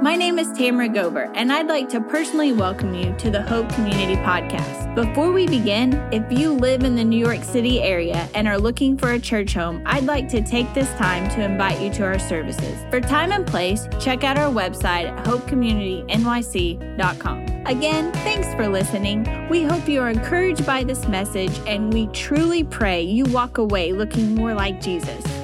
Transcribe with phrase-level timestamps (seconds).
[0.00, 3.68] My name is Tamara Gober, and I'd like to personally welcome you to the Hope
[3.70, 4.94] Community Podcast.
[4.94, 8.96] Before we begin, if you live in the New York City area and are looking
[8.96, 12.20] for a church home, I'd like to take this time to invite you to our
[12.20, 12.78] services.
[12.90, 17.66] For time and place, check out our website at hopecommunitynyc.com.
[17.66, 19.48] Again, thanks for listening.
[19.48, 23.92] We hope you are encouraged by this message, and we truly pray you walk away
[23.92, 25.37] looking more like Jesus.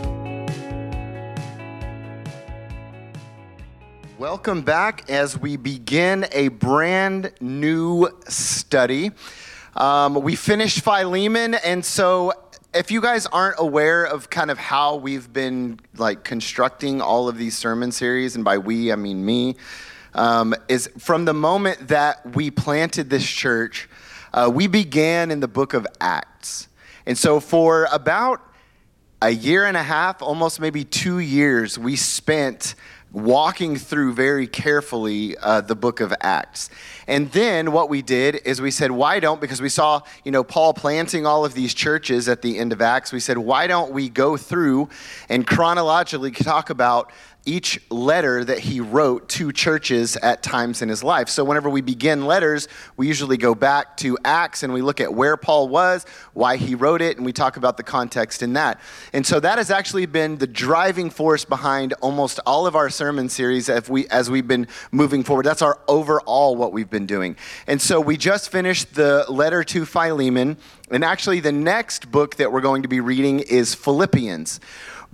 [4.25, 9.11] Welcome back as we begin a brand new study.
[9.77, 12.33] Um, we finished Philemon, and so
[12.73, 17.37] if you guys aren't aware of kind of how we've been like constructing all of
[17.37, 19.57] these sermon series, and by we I mean me,
[20.14, 23.91] um, is from the moment that we planted this church,
[24.33, 26.69] uh, we began in the book of Acts,
[27.05, 28.41] and so for about
[29.21, 32.75] a year and a half, almost maybe two years, we spent
[33.14, 36.69] walking through very carefully uh, the book of Acts.
[37.06, 40.42] And then what we did is we said, why don't, because we saw, you know,
[40.42, 43.92] Paul planting all of these churches at the end of Acts, we said, why don't
[43.92, 44.88] we go through
[45.28, 47.12] and chronologically talk about
[47.47, 51.28] each letter that he wrote to churches at times in his life.
[51.28, 55.12] So, whenever we begin letters, we usually go back to Acts and we look at
[55.12, 58.81] where Paul was, why he wrote it, and we talk about the context in that.
[59.12, 63.28] And so, that has actually been the driving force behind almost all of our sermon
[63.28, 65.45] series as, we, as we've been moving forward.
[65.45, 67.37] That's our overall what we've been doing.
[67.67, 70.56] And so, we just finished the letter to Philemon.
[70.91, 74.61] And actually, the next book that we're going to be reading is Philippians.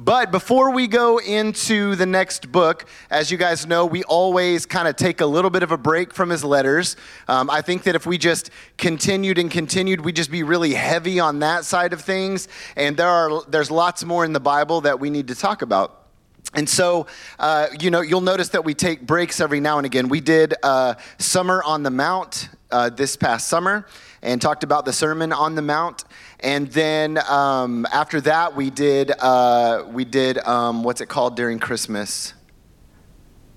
[0.03, 4.89] But before we go into the next book, as you guys know, we always kind
[4.89, 6.97] of take a little bit of a break from his letters.
[7.29, 11.21] Um, I think that if we just continued and continued, we'd just be really heavy
[11.21, 12.49] on that side of things.
[12.77, 16.07] And there are there's lots more in the Bible that we need to talk about.
[16.55, 17.07] And so,
[17.39, 20.09] uh, you know, you'll notice that we take breaks every now and again.
[20.09, 23.87] We did uh, Summer on the Mount uh, this past summer
[24.23, 26.05] and talked about the Sermon on the Mount.
[26.41, 31.59] And then um, after that, we did, uh, we did um, what's it called during
[31.59, 32.35] Christmas?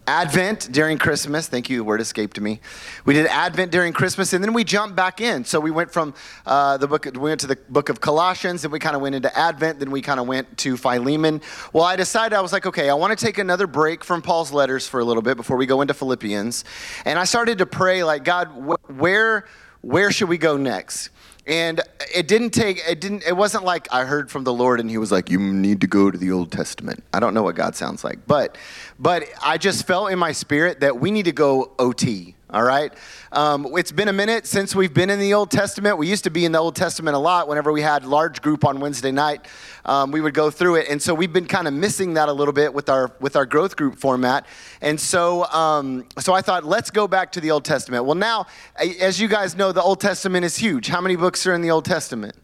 [0.06, 1.48] Advent during Christmas.
[1.48, 2.60] Thank you, the word escaped me.
[3.06, 5.46] We did Advent during Christmas, and then we jumped back in.
[5.46, 6.14] So we went from
[6.46, 9.16] uh, the book, we went to the book of Colossians, and we kind of went
[9.16, 11.42] into Advent, then we kind of went to Philemon.
[11.72, 14.52] Well, I decided, I was like, okay, I want to take another break from Paul's
[14.52, 16.66] letters for a little bit before we go into Philippians.
[17.06, 19.46] And I started to pray, like, God, wh- where,
[19.84, 21.10] where should we go next?
[21.46, 21.82] And
[22.16, 24.98] it didn't take, it didn't, it wasn't like I heard from the Lord and he
[24.98, 27.04] was like, you need to go to the Old Testament.
[27.14, 28.58] I don't know what God sounds like, but,
[28.98, 32.94] but I just felt in my spirit that we need to go OT all right?
[33.32, 35.98] Um, it's been a minute since we've been in the Old Testament.
[35.98, 38.64] We used to be in the Old Testament a lot whenever we had large group
[38.64, 39.48] on Wednesday night.
[39.86, 42.34] Um, we would go through it, and so we've been kind of missing that a
[42.34, 44.46] little bit with our with our growth group format.
[44.82, 48.06] And so, um, so I thought, let's go back to the Old Testament.
[48.06, 48.46] Well, now,
[48.78, 50.88] as you guys know, the Old Testament is huge.
[50.88, 52.36] How many books are in the Old Testament?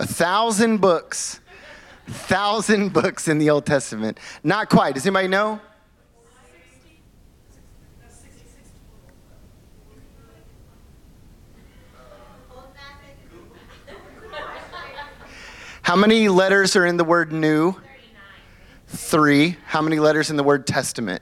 [0.00, 1.40] A thousand books.
[2.06, 4.18] Thousand books in the Old Testament.
[4.42, 4.94] Not quite.
[4.94, 5.60] Does anybody know?
[15.84, 17.72] How many letters are in the word new?
[17.72, 17.82] 39.
[18.86, 19.56] Three.
[19.66, 21.20] How many letters in the word testament?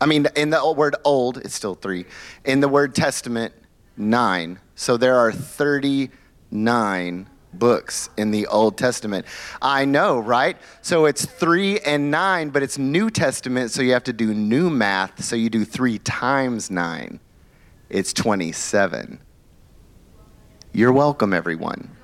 [0.00, 2.06] I mean, in the word old, it's still three.
[2.46, 3.52] In the word testament,
[3.98, 4.58] nine.
[4.74, 9.26] So there are 39 books in the Old Testament.
[9.60, 10.56] I know, right?
[10.80, 14.70] So it's three and nine, but it's New Testament, so you have to do new
[14.70, 15.22] math.
[15.22, 17.20] So you do three times nine.
[17.90, 19.20] It's 27.
[20.72, 21.94] You're welcome, everyone.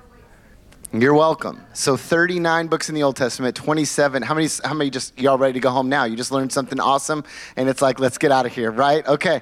[0.93, 1.65] You're welcome.
[1.71, 4.23] So 39 books in the Old Testament, 27.
[4.23, 6.03] How many how many just y'all ready to go home now?
[6.03, 7.23] You just learned something awesome
[7.55, 9.07] and it's like let's get out of here, right?
[9.07, 9.41] Okay.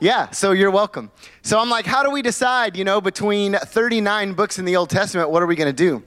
[0.00, 1.10] Yeah, so you're welcome.
[1.40, 4.90] So I'm like, how do we decide, you know, between 39 books in the Old
[4.90, 6.02] Testament, what are we going to do?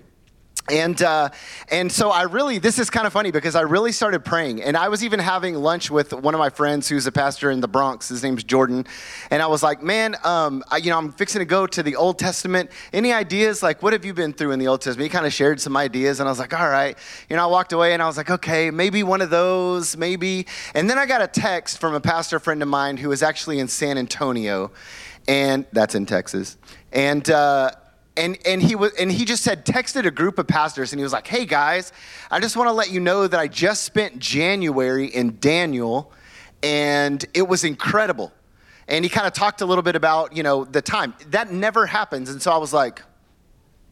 [0.68, 1.30] And, uh,
[1.70, 4.64] and so I really, this is kind of funny because I really started praying.
[4.64, 7.60] And I was even having lunch with one of my friends who's a pastor in
[7.60, 8.10] the Bronx.
[8.10, 8.88] His name's Jordan.
[9.30, 11.95] And I was like, man, um, I, you know, I'm fixing to go to the
[11.95, 12.72] Old Testament.
[12.94, 13.62] Any ideas?
[13.62, 15.04] Like, what have you been through in the Old Testament?
[15.04, 16.19] He kind of shared some ideas.
[16.19, 16.98] And I was like, all right.
[17.30, 20.48] You know, I walked away and I was like, okay, maybe one of those, maybe.
[20.74, 23.60] And then I got a text from a pastor friend of mine who is actually
[23.60, 24.72] in San Antonio.
[25.28, 26.57] And that's in Texas.
[26.92, 27.72] And, uh,
[28.17, 31.03] and, and he was and he just said texted a group of pastors and he
[31.03, 31.91] was like hey guys
[32.31, 36.12] i just want to let you know that i just spent january in daniel
[36.63, 38.31] and it was incredible
[38.88, 41.85] and he kind of talked a little bit about you know the time that never
[41.85, 43.01] happens and so i was like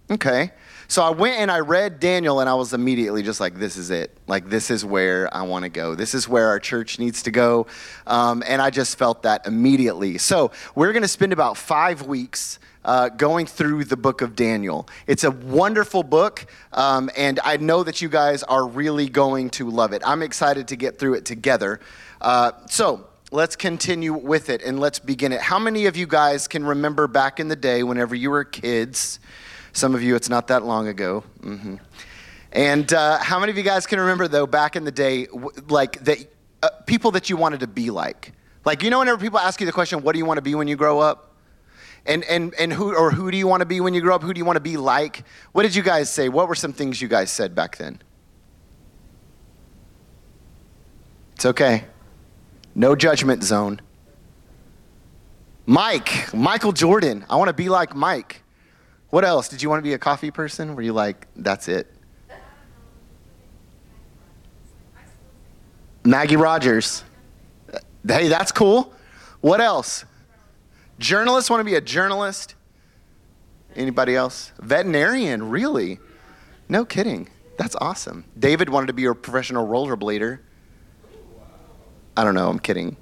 [0.09, 0.51] okay
[0.87, 3.89] So I went and I read Daniel, and I was immediately just like, this is
[3.89, 4.15] it.
[4.27, 5.95] Like, this is where I want to go.
[5.95, 7.65] This is where our church needs to go.
[8.05, 10.19] Um, and I just felt that immediately.
[10.19, 12.59] So we're going to spend about five weeks.
[12.85, 14.87] Uh, going through the book of Daniel.
[15.07, 19.69] It's a wonderful book, um, and I know that you guys are really going to
[19.69, 20.01] love it.
[20.05, 21.79] I'm excited to get through it together.
[22.19, 25.41] Uh, so, let's continue with it and let's begin it.
[25.41, 29.19] How many of you guys can remember back in the day whenever you were kids?
[29.73, 31.23] Some of you, it's not that long ago.
[31.41, 31.77] Mm-hmm.
[32.51, 35.27] And uh, how many of you guys can remember, though, back in the day,
[35.67, 36.19] like that
[36.61, 38.31] uh, people that you wanted to be like?
[38.63, 40.53] Like, you know, whenever people ask you the question, what do you want to be
[40.53, 41.32] when you grow up?
[42.05, 44.23] And, and, and who, or who do you want to be when you grow up?
[44.23, 45.23] Who do you want to be like?
[45.53, 46.27] What did you guys say?
[46.27, 48.01] What were some things you guys said back then?
[51.35, 51.85] It's okay.
[52.75, 53.81] No judgment zone.
[55.65, 57.25] Mike, Michael Jordan.
[57.29, 58.43] I want to be like Mike.
[59.09, 59.47] What else?
[59.47, 60.75] Did you want to be a coffee person?
[60.75, 61.93] Were you like, that's it?
[66.03, 67.03] Maggie Rogers.
[68.05, 68.93] Hey, that's cool.
[69.39, 70.03] What else?
[70.99, 72.55] Journalist, want to be a journalist?
[73.75, 74.51] Anybody else?
[74.59, 75.99] Veterinarian, really?
[76.69, 77.29] No kidding.
[77.57, 78.25] That's awesome.
[78.37, 80.39] David wanted to be a professional rollerblader.
[82.15, 82.95] I don't know, I'm kidding.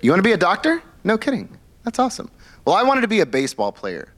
[0.00, 0.82] You want to be a doctor?
[1.04, 1.58] No kidding.
[1.84, 2.30] That's awesome.
[2.64, 4.12] Well, I wanted to be a baseball player.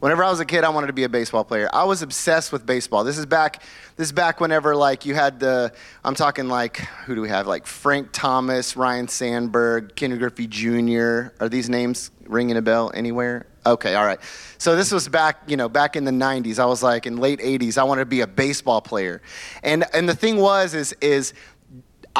[0.00, 1.68] Whenever I was a kid, I wanted to be a baseball player.
[1.74, 3.04] I was obsessed with baseball.
[3.04, 3.62] This is back.
[3.96, 5.74] This is back whenever like you had the.
[6.02, 7.46] I'm talking like who do we have?
[7.46, 11.34] Like Frank Thomas, Ryne Sandberg, Ken Griffey Jr.
[11.38, 13.46] Are these names ringing a bell anywhere?
[13.66, 14.18] Okay, all right.
[14.56, 16.58] So this was back, you know, back in the 90s.
[16.58, 17.76] I was like in late 80s.
[17.76, 19.20] I wanted to be a baseball player,
[19.62, 21.34] and and the thing was is is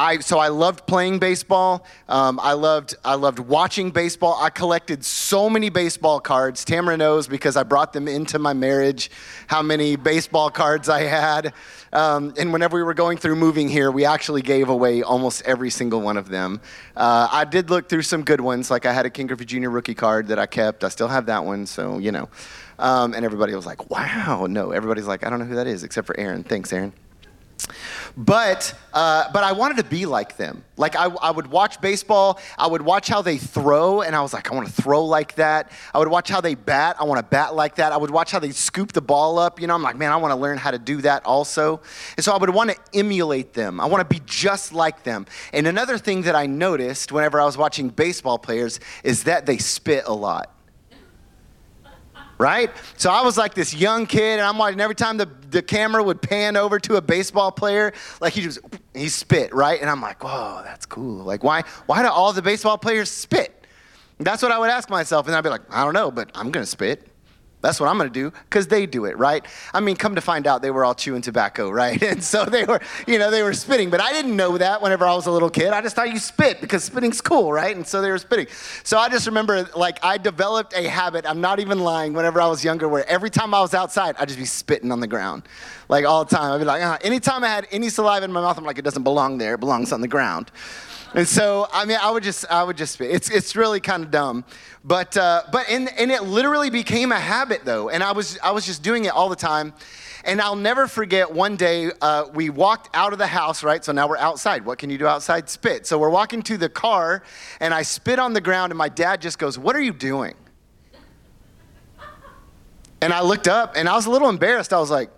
[0.01, 1.85] I, so I loved playing baseball.
[2.09, 4.35] Um, I loved I loved watching baseball.
[4.41, 6.65] I collected so many baseball cards.
[6.65, 9.11] Tamara knows because I brought them into my marriage.
[9.45, 11.53] How many baseball cards I had,
[11.93, 15.69] um, and whenever we were going through moving here, we actually gave away almost every
[15.69, 16.61] single one of them.
[16.97, 18.71] Uh, I did look through some good ones.
[18.71, 19.69] Like I had a Ken Griffey Jr.
[19.69, 20.83] rookie card that I kept.
[20.83, 21.67] I still have that one.
[21.67, 22.27] So you know,
[22.79, 25.83] um, and everybody was like, "Wow!" No, everybody's like, "I don't know who that is,"
[25.83, 26.43] except for Aaron.
[26.43, 26.91] Thanks, Aaron.
[28.17, 30.63] But, uh, but I wanted to be like them.
[30.77, 34.33] Like I, I would watch baseball, I would watch how they throw, and I was
[34.33, 35.71] like, I want to throw like that.
[35.93, 37.91] I would watch how they bat, I want to bat like that.
[37.91, 39.61] I would watch how they scoop the ball up.
[39.61, 41.81] You know, I'm like, man, I want to learn how to do that also.
[42.17, 43.79] And so I would want to emulate them.
[43.79, 45.25] I want to be just like them.
[45.53, 49.57] And another thing that I noticed whenever I was watching baseball players is that they
[49.57, 50.55] spit a lot
[52.41, 52.71] right?
[52.97, 56.01] So I was like this young kid, and I'm watching every time the, the camera
[56.01, 58.59] would pan over to a baseball player, like he just
[58.95, 59.79] he spit, right?
[59.79, 61.23] And I'm like, whoa, that's cool.
[61.23, 63.65] Like, why why do all the baseball players spit?
[64.19, 66.49] That's what I would ask myself, and I'd be like, I don't know, but I'm
[66.51, 67.10] gonna spit.
[67.61, 69.45] That's what I'm going to do because they do it, right?
[69.73, 72.01] I mean, come to find out, they were all chewing tobacco, right?
[72.11, 73.89] And so they were, you know, they were spitting.
[73.89, 75.69] But I didn't know that whenever I was a little kid.
[75.69, 77.73] I just thought you spit because spitting's cool, right?
[77.73, 78.47] And so they were spitting.
[78.83, 81.25] So I just remember, like, I developed a habit.
[81.25, 82.11] I'm not even lying.
[82.13, 84.99] Whenever I was younger, where every time I was outside, I'd just be spitting on
[84.99, 85.43] the ground,
[85.87, 86.51] like all the time.
[86.51, 88.83] I'd be like, uh, anytime I had any saliva in my mouth, I'm like, it
[88.83, 89.53] doesn't belong there.
[89.53, 90.51] It belongs on the ground.
[91.13, 93.11] And so, I mean, I would just, I would just, spit.
[93.11, 94.45] it's, it's really kind of dumb.
[94.83, 97.89] But, uh, but, and, and it literally became a habit though.
[97.89, 99.73] And I was, I was just doing it all the time.
[100.23, 103.83] And I'll never forget one day uh, we walked out of the house, right?
[103.83, 104.65] So now we're outside.
[104.65, 105.49] What can you do outside?
[105.49, 105.85] Spit.
[105.85, 107.23] So we're walking to the car
[107.59, 110.35] and I spit on the ground and my dad just goes, What are you doing?
[113.01, 114.71] And I looked up and I was a little embarrassed.
[114.71, 115.09] I was like,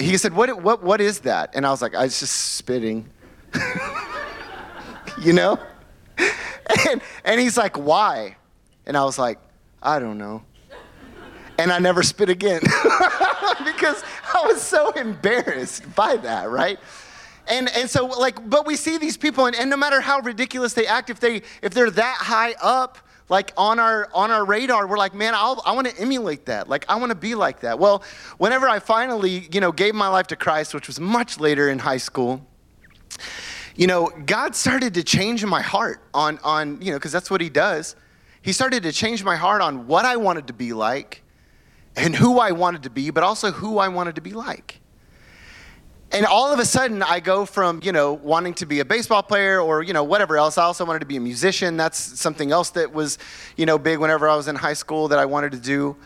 [0.00, 1.54] He said, What, what, what is that?
[1.54, 3.08] And I was like, I was just spitting.
[5.20, 5.58] you know?
[6.86, 8.36] And, and he's like, why?
[8.84, 9.38] And I was like,
[9.82, 10.42] I don't know.
[11.58, 12.60] And I never spit again
[13.64, 16.78] because I was so embarrassed by that, right?
[17.48, 20.74] And, and so like, but we see these people and, and no matter how ridiculous
[20.74, 22.98] they act, if they if they're that high up,
[23.28, 26.66] like on our on our radar we're like man I'll, i want to emulate that
[26.68, 28.02] like i want to be like that well
[28.38, 31.78] whenever i finally you know gave my life to christ which was much later in
[31.78, 32.46] high school
[33.78, 37.40] you know, God started to change my heart on, on you know, because that's what
[37.40, 37.94] He does.
[38.42, 41.22] He started to change my heart on what I wanted to be like
[41.94, 44.80] and who I wanted to be, but also who I wanted to be like.
[46.10, 49.22] And all of a sudden, I go from, you know, wanting to be a baseball
[49.22, 50.58] player or, you know, whatever else.
[50.58, 51.76] I also wanted to be a musician.
[51.76, 53.18] That's something else that was,
[53.56, 55.96] you know, big whenever I was in high school that I wanted to do.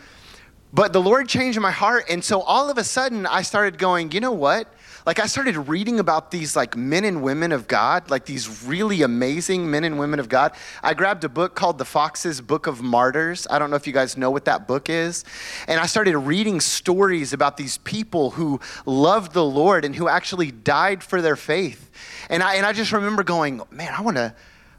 [0.73, 2.05] But the Lord changed my heart.
[2.07, 4.71] And so all of a sudden, I started going, you know what?
[5.05, 9.01] Like I started reading about these like men and women of God, like these really
[9.01, 10.53] amazing men and women of God.
[10.81, 13.45] I grabbed a book called The Foxe's Book of Martyrs.
[13.49, 15.25] I don't know if you guys know what that book is.
[15.67, 20.51] And I started reading stories about these people who loved the Lord and who actually
[20.51, 21.91] died for their faith.
[22.29, 24.33] And I and I just remember going, man, I want to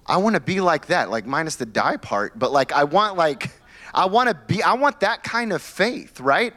[0.07, 3.16] I want to be like that, like minus the die part, but like I want
[3.16, 3.50] like
[3.93, 6.54] I want to be I want that kind of faith, right?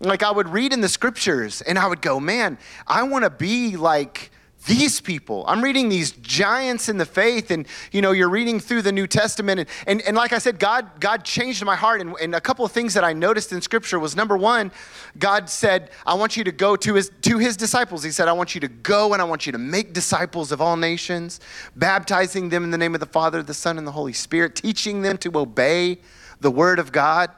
[0.00, 3.30] Like I would read in the scriptures and I would go, "Man, I want to
[3.30, 4.30] be like
[4.66, 5.44] these people.
[5.46, 9.06] I'm reading these giants in the faith and you know you're reading through the new
[9.06, 12.40] testament and, and, and like i said god god changed my heart and, and a
[12.40, 14.72] couple of things that i noticed in scripture was number one
[15.18, 18.02] god said i want you to go to his to his disciples.
[18.02, 20.60] He said i want you to go and i want you to make disciples of
[20.60, 21.40] all nations
[21.76, 25.02] baptizing them in the name of the father the son and the holy spirit teaching
[25.02, 25.98] them to obey
[26.40, 27.30] the word of god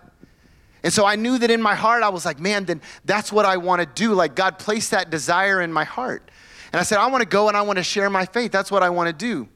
[0.83, 3.45] and so I knew that in my heart, I was like, man, then that's what
[3.45, 4.15] I want to do.
[4.15, 6.31] Like, God placed that desire in my heart.
[6.73, 8.53] And I said, I want to go and I want to share my faith.
[8.53, 9.49] That's what I want to do.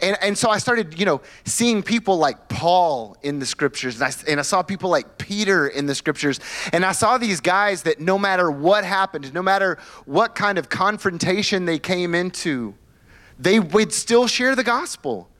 [0.00, 4.04] And, and so I started, you know, seeing people like Paul in the scriptures, and
[4.04, 6.38] I, and I saw people like Peter in the scriptures,
[6.72, 10.68] and I saw these guys that no matter what happened, no matter what kind of
[10.68, 12.74] confrontation they came into,
[13.38, 15.30] they would still share the gospel.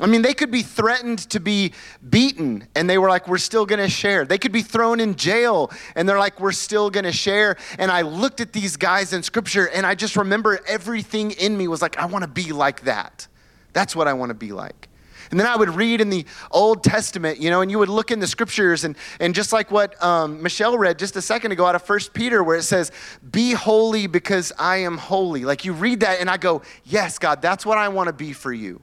[0.00, 1.72] I mean, they could be threatened to be
[2.08, 4.24] beaten, and they were like, We're still gonna share.
[4.24, 7.56] They could be thrown in jail, and they're like, We're still gonna share.
[7.78, 11.68] And I looked at these guys in scripture, and I just remember everything in me
[11.68, 13.28] was like, I wanna be like that.
[13.72, 14.88] That's what I wanna be like.
[15.30, 18.10] And then I would read in the Old Testament, you know, and you would look
[18.10, 21.66] in the scriptures, and, and just like what um, Michelle read just a second ago
[21.66, 22.90] out of First Peter, where it says,
[23.30, 25.44] Be holy because I am holy.
[25.44, 28.52] Like you read that, and I go, Yes, God, that's what I wanna be for
[28.52, 28.82] you.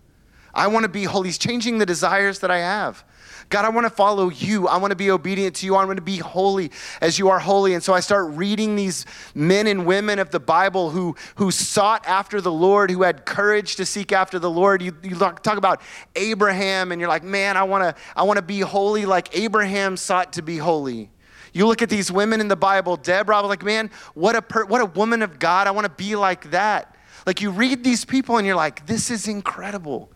[0.53, 1.29] I want to be holy.
[1.29, 3.03] He's changing the desires that I have.
[3.49, 4.67] God, I want to follow you.
[4.67, 5.75] I want to be obedient to you.
[5.75, 7.73] I want to be holy as you are holy.
[7.73, 9.05] And so I start reading these
[9.35, 13.75] men and women of the Bible who, who sought after the Lord, who had courage
[13.75, 14.81] to seek after the Lord.
[14.81, 15.81] You, you talk about
[16.15, 19.97] Abraham, and you're like, man, I want to I want to be holy like Abraham
[19.97, 21.09] sought to be holy.
[21.53, 24.41] You look at these women in the Bible, Deborah, I was like, man, what a,
[24.41, 25.67] per, what a woman of God.
[25.67, 26.95] I want to be like that.
[27.25, 30.09] Like you read these people and you're like, this is incredible.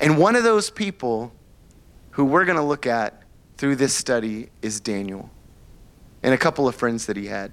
[0.00, 1.32] And one of those people
[2.12, 3.22] who we're going to look at
[3.56, 5.30] through this study is Daniel
[6.22, 7.52] and a couple of friends that he had.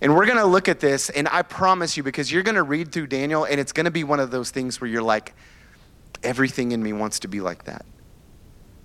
[0.00, 2.62] And we're going to look at this, and I promise you, because you're going to
[2.62, 5.34] read through Daniel, and it's going to be one of those things where you're like,
[6.22, 7.84] everything in me wants to be like that.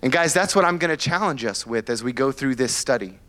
[0.02, 2.76] And guys, that's what I'm going to challenge us with as we go through this
[2.76, 3.20] study.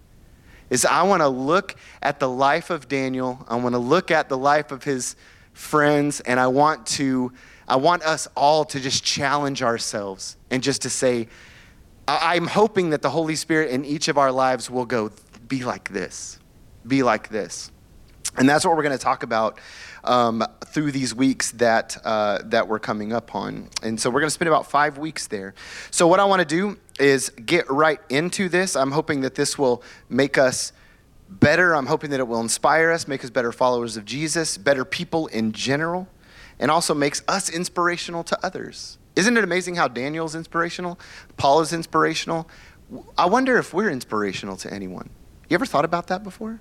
[0.69, 4.29] Is I want to look at the life of Daniel, I want to look at
[4.29, 5.15] the life of his
[5.53, 7.33] friends, and I want to
[7.69, 11.29] I want us all to just challenge ourselves and just to say,
[12.09, 15.11] I'm hoping that the Holy Spirit in each of our lives will go,
[15.49, 16.39] be like this,
[16.87, 17.73] be like this.
[18.37, 19.59] And that's what we're going to talk about
[20.05, 23.69] um, through these weeks that, uh, that we're coming up on.
[23.83, 25.55] And so we're going to spend about five weeks there.
[25.91, 28.77] So, what I want to do is get right into this.
[28.77, 30.73] I'm hoping that this will make us
[31.29, 31.75] better.
[31.75, 35.27] I'm hoping that it will inspire us, make us better followers of Jesus, better people
[35.29, 36.07] in general
[36.59, 38.99] and also makes us inspirational to others.
[39.15, 40.99] Isn't it amazing how Daniel's inspirational?
[41.37, 42.49] Paul is inspirational.
[43.17, 45.11] I wonder if we're inspirational to anyone.
[45.49, 46.61] You ever thought about that before?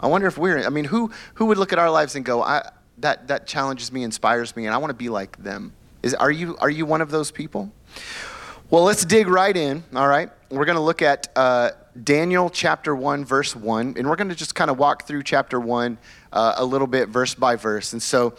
[0.00, 2.42] I wonder if we're, I mean, who, who would look at our lives and go,
[2.42, 5.72] I, that, that challenges me, inspires me, and I want to be like them?
[6.02, 7.70] Is, are, you, are you one of those people?
[8.70, 10.30] Well, let's dig right in, all right?
[10.50, 11.72] We're going to look at uh,
[12.02, 15.60] Daniel chapter 1, verse 1, and we're going to just kind of walk through chapter
[15.60, 15.98] 1
[16.32, 17.92] uh, a little bit, verse by verse.
[17.92, 18.34] And so,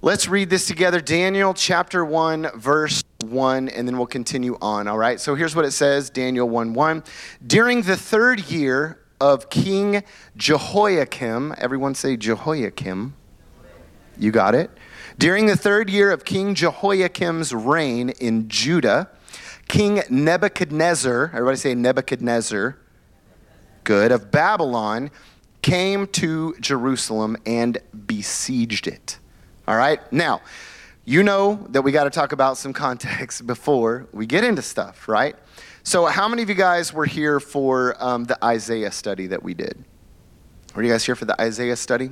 [0.00, 4.96] Let's read this together Daniel chapter 1, verse 1, and then we'll continue on, all
[4.96, 5.18] right?
[5.18, 7.02] So here's what it says Daniel 1 1.
[7.44, 10.04] During the third year of King
[10.36, 13.14] Jehoiakim, everyone say Jehoiakim.
[14.16, 14.70] You got it?
[15.18, 19.10] During the third year of King Jehoiakim's reign in Judah,
[19.66, 22.78] King Nebuchadnezzar, everybody say Nebuchadnezzar,
[23.82, 25.10] good, of Babylon,
[25.60, 29.18] came to Jerusalem and besieged it.
[29.68, 30.00] All right?
[30.10, 30.40] Now,
[31.04, 35.06] you know that we got to talk about some context before we get into stuff,
[35.06, 35.36] right?
[35.82, 39.52] So, how many of you guys were here for um, the Isaiah study that we
[39.52, 39.84] did?
[40.74, 42.08] Were you guys here for the Isaiah study?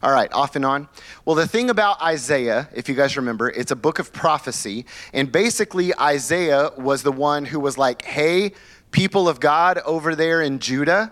[0.00, 0.88] All right, off and on.
[1.24, 4.86] Well, the thing about Isaiah, if you guys remember, it's a book of prophecy.
[5.12, 8.52] And basically, Isaiah was the one who was like, hey,
[8.92, 11.10] people of God over there in Judah,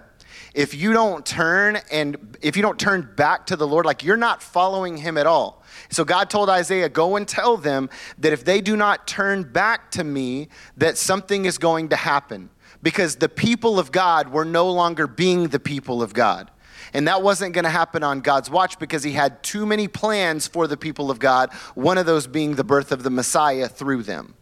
[0.55, 4.17] if you don't turn and if you don't turn back to the Lord, like you're
[4.17, 5.63] not following him at all.
[5.91, 7.89] So God told Isaiah, Go and tell them
[8.19, 12.51] that if they do not turn back to me, that something is going to happen.
[12.83, 16.51] Because the people of God were no longer being the people of God.
[16.93, 20.47] And that wasn't going to happen on God's watch because he had too many plans
[20.47, 24.03] for the people of God, one of those being the birth of the Messiah through
[24.05, 24.35] them.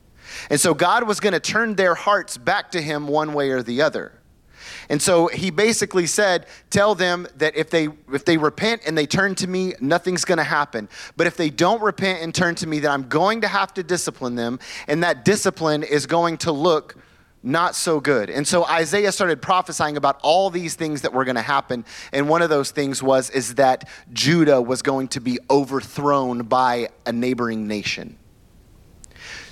[0.50, 3.62] And so God was going to turn their hearts back to him one way or
[3.62, 4.12] the other.
[4.88, 9.06] And so he basically said, Tell them that if they, if they repent and they
[9.06, 10.88] turn to me, nothing's going to happen.
[11.16, 13.82] But if they don't repent and turn to me, then I'm going to have to
[13.82, 14.58] discipline them.
[14.86, 16.96] And that discipline is going to look
[17.42, 18.30] not so good.
[18.30, 21.84] And so Isaiah started prophesying about all these things that were going to happen.
[22.12, 26.88] And one of those things was is that Judah was going to be overthrown by
[27.06, 28.18] a neighboring nation.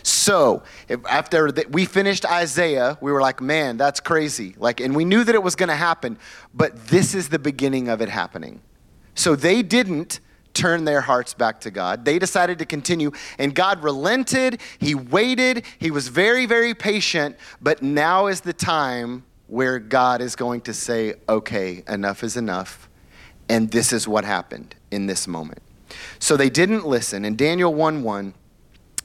[0.07, 0.63] So
[1.09, 4.55] after the, we finished Isaiah, we were like, man, that's crazy.
[4.57, 6.17] Like, and we knew that it was going to happen,
[6.55, 8.61] but this is the beginning of it happening.
[9.17, 10.21] So they didn't
[10.55, 12.05] turn their hearts back to God.
[12.05, 14.61] They decided to continue, and God relented.
[14.79, 15.65] He waited.
[15.81, 17.37] He was very, very patient.
[17.61, 22.89] But now is the time where God is going to say, okay, enough is enough.
[23.49, 25.63] And this is what happened in this moment.
[26.21, 27.25] So they didn't listen.
[27.25, 28.35] In Daniel 1 1,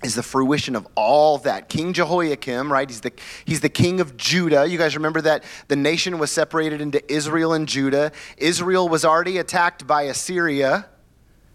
[0.04, 1.70] is the fruition of all that.
[1.70, 2.90] King Jehoiakim, right?
[2.90, 3.12] He's the,
[3.46, 4.66] he's the king of Judah.
[4.66, 8.12] You guys remember that the nation was separated into Israel and Judah.
[8.38, 10.88] Israel was already attacked by Assyria,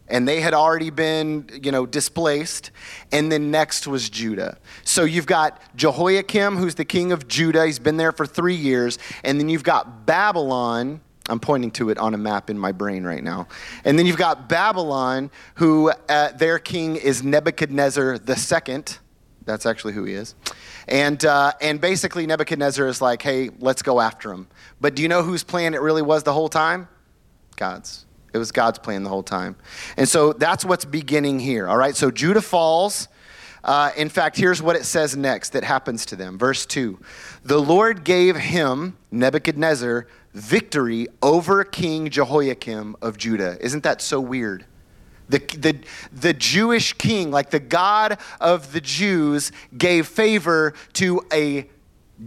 [0.09, 2.71] and they had already been, you know, displaced.
[3.11, 4.59] And then next was Judah.
[4.85, 7.67] So you've got Jehoiakim, who's the king of Judah.
[7.67, 8.99] He's been there for three years.
[9.25, 13.05] And then you've got Babylon, I'm pointing to it on a map in my brain
[13.05, 13.49] right now.
[13.85, 18.85] And then you've got Babylon, who uh, their king is Nebuchadnezzar II.
[19.45, 20.35] That's actually who he is.
[20.89, 24.49] And, uh, and basically, Nebuchadnezzar is like, hey, let's go after him.
[24.81, 26.89] But do you know whose plan it really was the whole time?
[27.57, 28.07] God's.
[28.33, 29.57] It was God's plan the whole time.
[29.97, 31.97] And so that's what's beginning here, all right?
[31.97, 33.09] So Judah falls.
[33.65, 36.39] Uh, in fact, here's what it says next that happens to them.
[36.39, 36.99] Verse 2
[37.45, 40.07] The Lord gave him, Nebuchadnezzar,
[40.37, 43.57] victory over King Jehoiakim of Judah.
[43.61, 44.67] Isn't that so weird?
[45.31, 45.79] The, the,
[46.13, 51.69] the Jewish king, like the God of the Jews, gave favor to a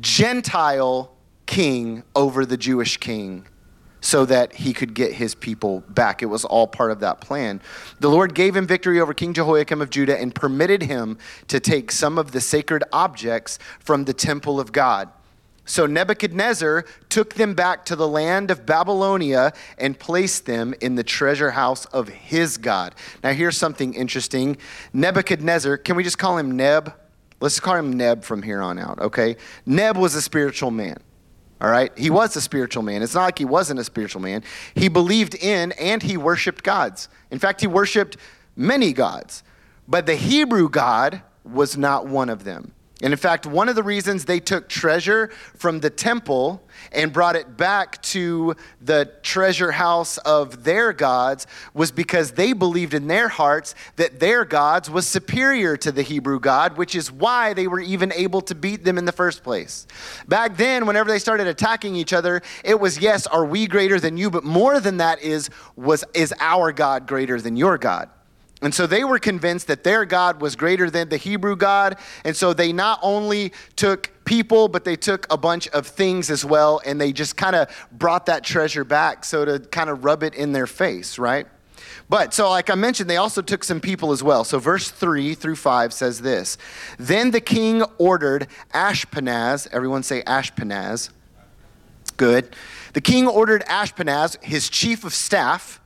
[0.02, 3.46] Gentile king over the Jewish king
[4.02, 6.24] so that he could get his people back.
[6.24, 7.62] It was all part of that plan.
[8.00, 11.92] The Lord gave him victory over King Jehoiakim of Judah and permitted him to take
[11.92, 15.10] some of the sacred objects from the temple of God.
[15.70, 21.04] So Nebuchadnezzar took them back to the land of Babylonia and placed them in the
[21.04, 22.96] treasure house of his God.
[23.24, 24.58] Now, here's something interesting.
[24.94, 26.92] Nebuchadnezzar, can we just call him Neb?
[27.40, 29.38] Let's call him Neb from here on out, okay?
[29.68, 30.98] Neb was a spiritual man.
[31.62, 31.96] All right?
[31.96, 33.04] He was a spiritual man.
[33.04, 34.44] It's not like he wasn't a spiritual man.
[34.74, 37.10] He believed in and he worshiped gods.
[37.30, 38.18] In fact, he worshiped
[38.56, 39.44] many gods.
[39.88, 42.74] But the Hebrew God was not one of them.
[43.02, 47.38] And in fact, one of the reasons they took treasure from the temple and brought
[47.38, 53.30] it back to the treasure house of their gods was because they believed in their
[53.30, 57.80] hearts that their gods was superior to the Hebrew God, which is why they were
[57.80, 59.88] even able to beat them in the first place.
[60.28, 64.18] Back then, whenever they started attacking each other, it was, yes, are we greater than
[64.18, 64.30] you?
[64.30, 68.10] But more than that is, was, is our God greater than your God?
[68.62, 71.98] And so they were convinced that their God was greater than the Hebrew God.
[72.26, 76.44] And so they not only took people, but they took a bunch of things as
[76.44, 76.82] well.
[76.86, 80.36] And they just kind of brought that treasure back so to kind of rub it
[80.36, 81.48] in their face, right?
[82.10, 84.44] But so, like I mentioned, they also took some people as well.
[84.44, 86.58] So, verse 3 through 5 says this
[86.98, 91.12] Then the king ordered Ashpenaz, everyone say Ashpenaz.
[92.18, 92.54] Good.
[92.94, 95.79] The king ordered Ashpenaz, his chief of staff,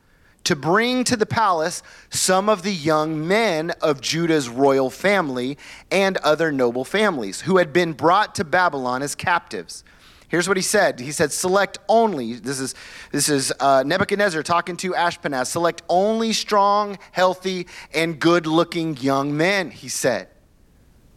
[0.44, 5.58] to bring to the palace some of the young men of Judah's royal family
[5.90, 9.84] and other noble families who had been brought to Babylon as captives.
[10.28, 11.00] Here's what he said.
[11.00, 12.74] He said, Select only, this is,
[13.12, 19.38] this is uh, Nebuchadnezzar talking to Ashpenaz, select only strong, healthy, and good looking young
[19.38, 20.30] men, he said.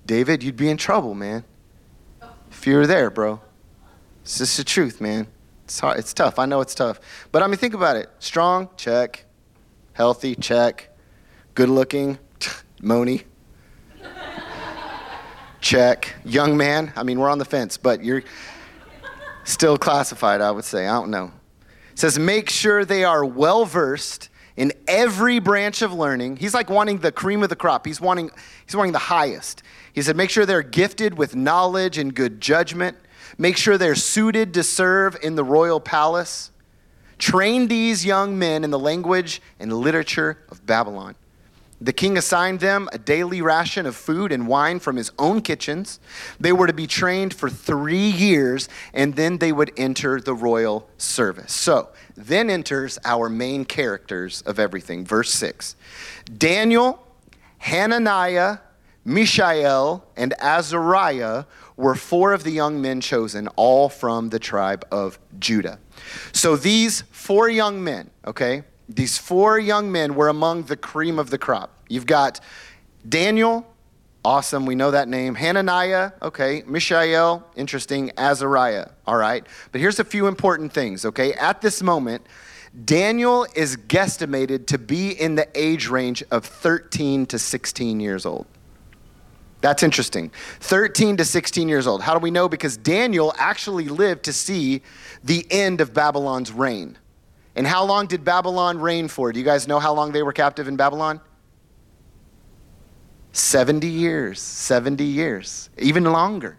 [0.05, 1.45] David, you'd be in trouble, man.
[2.51, 3.41] If you were there, bro.
[4.23, 5.27] It's just the truth, man.
[5.67, 5.99] It's hard.
[5.99, 6.39] It's tough.
[6.39, 7.01] I know it's tough.
[7.33, 8.09] But I mean, think about it.
[8.21, 9.25] Strong, check.
[9.95, 10.97] Healthy, check.
[11.57, 12.21] Good looking,
[12.81, 13.25] Moni.
[15.61, 16.15] check.
[16.25, 16.93] Young man.
[16.95, 18.23] I mean, we're on the fence, but you're
[19.43, 20.87] still classified, I would say.
[20.87, 21.33] I don't know.
[21.91, 26.37] It says, make sure they are well versed in every branch of learning.
[26.37, 27.85] He's like wanting the cream of the crop.
[27.87, 28.31] He's wanting,
[28.67, 29.65] he's wanting the highest.
[29.93, 32.97] He said, make sure they're gifted with knowledge and good judgment.
[33.39, 36.51] Make sure they're suited to serve in the royal palace.
[37.19, 41.17] Train these young men in the language and literature of Babylon.
[41.79, 46.01] The king assigned them a daily ration of food and wine from his own kitchens.
[46.41, 50.89] They were to be trained for three years, and then they would enter the royal
[50.97, 51.53] service.
[51.53, 55.05] So, then enters our main characters of everything.
[55.05, 55.77] Verse 6
[56.39, 57.07] Daniel,
[57.59, 58.59] Hananiah,
[59.05, 61.45] Mishael, and Azariah
[61.77, 65.79] were four of the young men chosen, all from the tribe of Judah.
[66.33, 71.31] So, these four young men, okay, these four young men were among the cream of
[71.31, 71.73] the crop.
[71.89, 72.41] You've got
[73.09, 73.67] Daniel,
[74.25, 75.35] awesome, we know that name.
[75.35, 76.63] Hananiah, okay.
[76.67, 78.11] Mishael, interesting.
[78.17, 79.47] Azariah, all right.
[79.73, 81.33] But here's a few important things, okay.
[81.35, 82.27] At this moment,
[82.85, 88.47] Daniel is guesstimated to be in the age range of 13 to 16 years old.
[89.67, 90.31] That's interesting.
[90.61, 92.01] 13 to 16 years old.
[92.01, 92.49] How do we know?
[92.49, 94.81] Because Daniel actually lived to see
[95.25, 96.97] the end of Babylon's reign.
[97.57, 99.33] And how long did Babylon reign for?
[99.33, 101.21] Do you guys know how long they were captive in Babylon?
[103.33, 104.41] 70 years.
[104.41, 105.69] 70 years.
[105.79, 106.57] Even longer.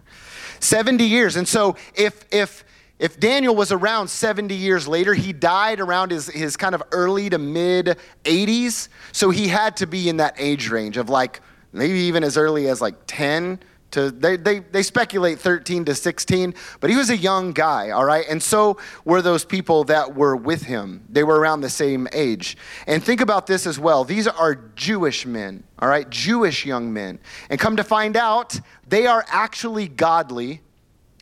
[0.60, 1.38] 70 years.
[1.38, 2.66] And so if if
[3.00, 7.30] if Daniel was around 70 years later, he died around his, his kind of early
[7.30, 8.90] to mid 80s.
[9.14, 11.40] So he had to be in that age range of like
[11.78, 13.60] maybe even as early as like 10
[13.92, 18.04] to they, they, they speculate 13 to 16 but he was a young guy all
[18.04, 18.26] right?
[18.30, 21.06] And so were those people that were with him.
[21.10, 22.58] They were around the same age.
[22.86, 24.04] And think about this as well.
[24.04, 26.10] These are jewish men all right?
[26.10, 27.20] Jewish young men.
[27.50, 30.62] And come to find out they are actually godly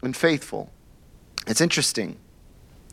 [0.02, 0.72] and faithful.
[1.48, 2.18] It's interesting.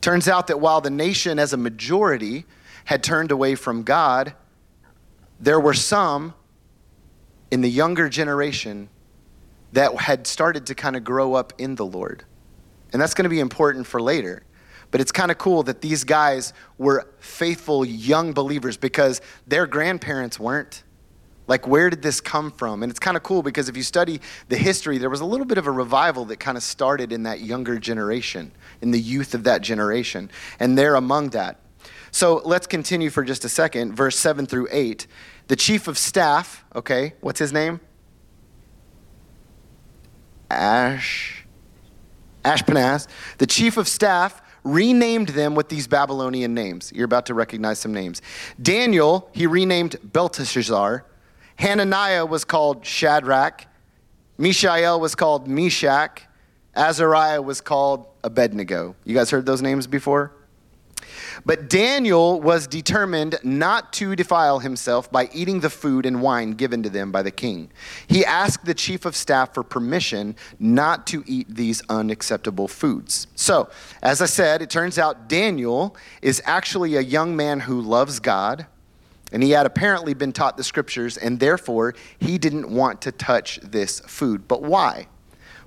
[0.01, 2.45] Turns out that while the nation as a majority
[2.85, 4.35] had turned away from god
[5.43, 6.35] there were some
[7.53, 8.89] in the younger generation
[9.73, 12.25] that had started to kind of grow up in the Lord.
[12.95, 14.43] And that's going to be important for later.
[14.91, 20.41] But it's kind of cool that these guys were faithful young believers because their grandparents
[20.41, 20.83] weren't.
[21.47, 22.83] Like, where did this come from?
[22.83, 25.47] And it's kind of cool because if you study the history, there was a little
[25.47, 29.35] bit of a revival that kind of started in that younger generation, in the youth
[29.35, 30.31] of that generation.
[30.59, 31.59] And they're among that.
[32.13, 33.95] So let's continue for just a second.
[33.95, 35.07] Verse 7 through 8.
[35.49, 37.81] The chief of staff, okay, what's his name?
[40.51, 41.45] Ash,
[42.45, 46.93] Ashpenaz, the chief of staff, renamed them with these Babylonian names.
[46.95, 48.23] You're about to recognize some names.
[48.61, 51.05] Daniel, he renamed Belteshazzar.
[51.57, 53.67] Hananiah was called Shadrach.
[54.39, 56.23] Mishael was called Meshach.
[56.75, 58.95] Azariah was called Abednego.
[59.05, 60.33] You guys heard those names before?
[61.45, 66.83] But Daniel was determined not to defile himself by eating the food and wine given
[66.83, 67.71] to them by the king.
[68.07, 73.27] He asked the chief of staff for permission not to eat these unacceptable foods.
[73.35, 73.71] So,
[74.03, 78.67] as I said, it turns out Daniel is actually a young man who loves God.
[79.33, 83.59] And he had apparently been taught the scriptures, and therefore he didn't want to touch
[83.63, 84.47] this food.
[84.47, 85.07] But why?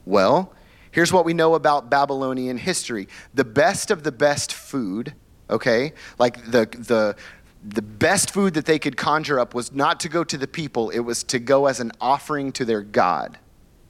[0.06, 0.54] Well,
[0.92, 5.16] here's what we know about Babylonian history the best of the best food
[5.50, 5.94] okay?
[6.20, 7.16] Like the, the,
[7.64, 10.90] the best food that they could conjure up was not to go to the people,
[10.90, 13.38] it was to go as an offering to their God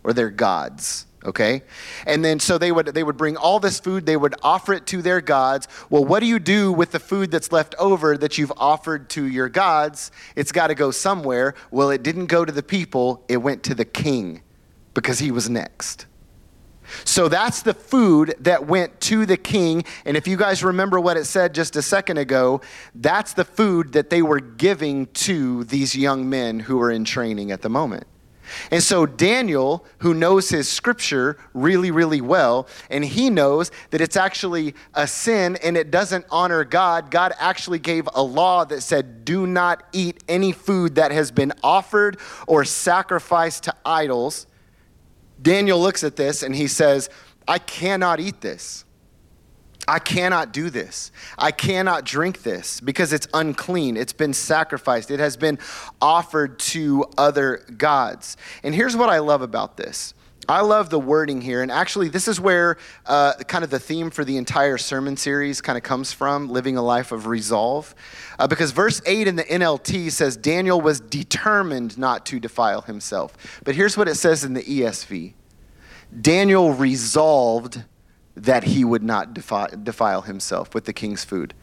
[0.03, 1.63] or their gods okay?
[2.05, 4.85] And then so they would they would bring all this food they would offer it
[4.87, 5.67] to their gods.
[5.89, 9.25] Well what do you do with the food that's left over that you've offered to
[9.25, 10.11] your gods?
[10.35, 11.55] It's got to go somewhere.
[11.71, 14.41] Well it didn't go to the people it went to the king
[14.93, 16.05] because he was next
[17.03, 19.83] so that's the food that went to the king.
[20.05, 22.61] And if you guys remember what it said just a second ago,
[22.93, 27.51] that's the food that they were giving to these young men who were in training
[27.51, 28.07] at the moment.
[28.71, 34.15] And so Daniel, who knows his scripture really, really well, and he knows that it's
[34.15, 39.25] actually a sin and it doesn't honor God, God actually gave a law that said,
[39.25, 42.17] do not eat any food that has been offered
[42.47, 44.47] or sacrificed to idols.
[45.41, 47.09] Daniel looks at this and he says,
[47.47, 48.85] I cannot eat this.
[49.87, 51.11] I cannot do this.
[51.37, 53.97] I cannot drink this because it's unclean.
[53.97, 55.11] It's been sacrificed.
[55.11, 55.59] It has been
[56.01, 58.35] offered to other gods.
[58.63, 60.13] And here's what I love about this.
[60.47, 61.61] I love the wording here.
[61.61, 65.61] And actually, this is where uh, kind of the theme for the entire sermon series
[65.61, 67.95] kind of comes from living a life of resolve.
[68.37, 73.61] Uh, because verse 8 in the NLT says Daniel was determined not to defile himself.
[73.63, 75.33] But here's what it says in the ESV
[76.21, 77.83] Daniel resolved
[78.35, 81.53] that he would not defile himself with the king's food.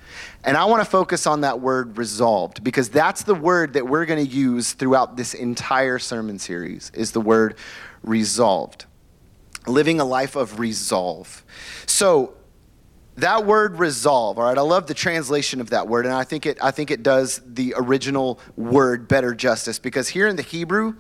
[0.43, 4.07] And I want to focus on that word resolved because that's the word that we're
[4.07, 7.57] going to use throughout this entire sermon series is the word
[8.03, 8.87] resolved.
[9.67, 11.45] Living a life of resolve.
[11.87, 12.35] So,
[13.17, 16.47] that word resolve all right i love the translation of that word and i think
[16.47, 20.95] it i think it does the original word better justice because here in the hebrew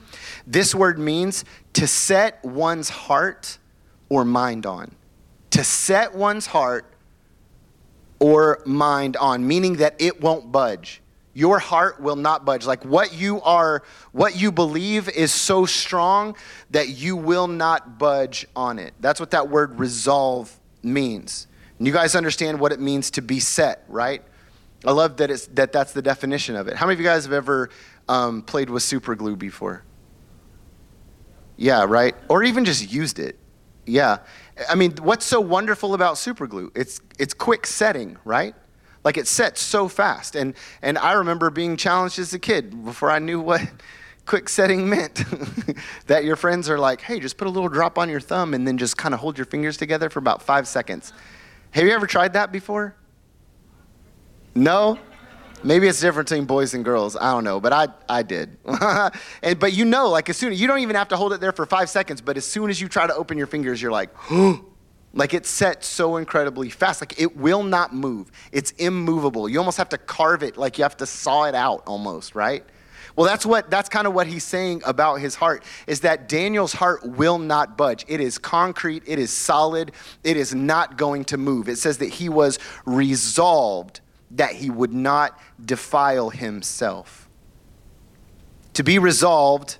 [0.46, 3.56] this word means to set one's heart
[4.10, 4.94] or mind on
[5.52, 6.84] to set one's heart
[8.18, 11.00] or mind on meaning that it won't budge
[11.34, 16.36] your heart will not budge like what you are what you believe is so strong
[16.70, 21.46] that you will not budge on it that's what that word resolve means
[21.82, 24.22] and you guys understand what it means to be set, right?
[24.84, 26.76] I love that, it's, that that's the definition of it.
[26.76, 27.70] How many of you guys have ever
[28.08, 29.82] um, played with super glue before?
[31.56, 32.14] Yeah, right?
[32.28, 33.36] Or even just used it.
[33.86, 34.18] Yeah.
[34.68, 36.70] I mean, what's so wonderful about superglue?
[36.76, 38.54] It's, it's quick setting, right?
[39.04, 40.36] Like it sets so fast.
[40.36, 43.60] And, and I remember being challenged as a kid before I knew what
[44.26, 45.24] quick setting meant.
[46.06, 48.66] that your friends are like, hey, just put a little drop on your thumb and
[48.66, 51.12] then just kind of hold your fingers together for about five seconds.
[51.72, 52.94] Have you ever tried that before?
[54.54, 54.98] No?
[55.64, 57.16] Maybe it's different between boys and girls.
[57.16, 58.56] I don't know, but I, I did.
[59.42, 61.40] and, but you know, like as soon as you don't even have to hold it
[61.40, 63.92] there for five seconds, but as soon as you try to open your fingers, you're
[63.92, 64.10] like,
[65.14, 67.00] like it's set so incredibly fast.
[67.00, 68.32] Like it will not move.
[68.50, 69.48] It's immovable.
[69.48, 72.64] You almost have to carve it, like you have to saw it out almost, right?
[73.14, 76.72] Well, that's what that's kind of what he's saying about his heart is that Daniel's
[76.72, 78.04] heart will not budge.
[78.08, 79.92] It is concrete, it is solid,
[80.24, 81.68] it is not going to move.
[81.68, 84.00] It says that he was resolved
[84.32, 87.28] that he would not defile himself.
[88.74, 89.78] To be resolved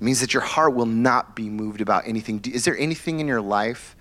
[0.00, 2.40] means that your heart will not be moved about anything.
[2.52, 3.94] Is there anything in your life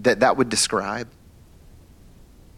[0.00, 1.08] that that would describe?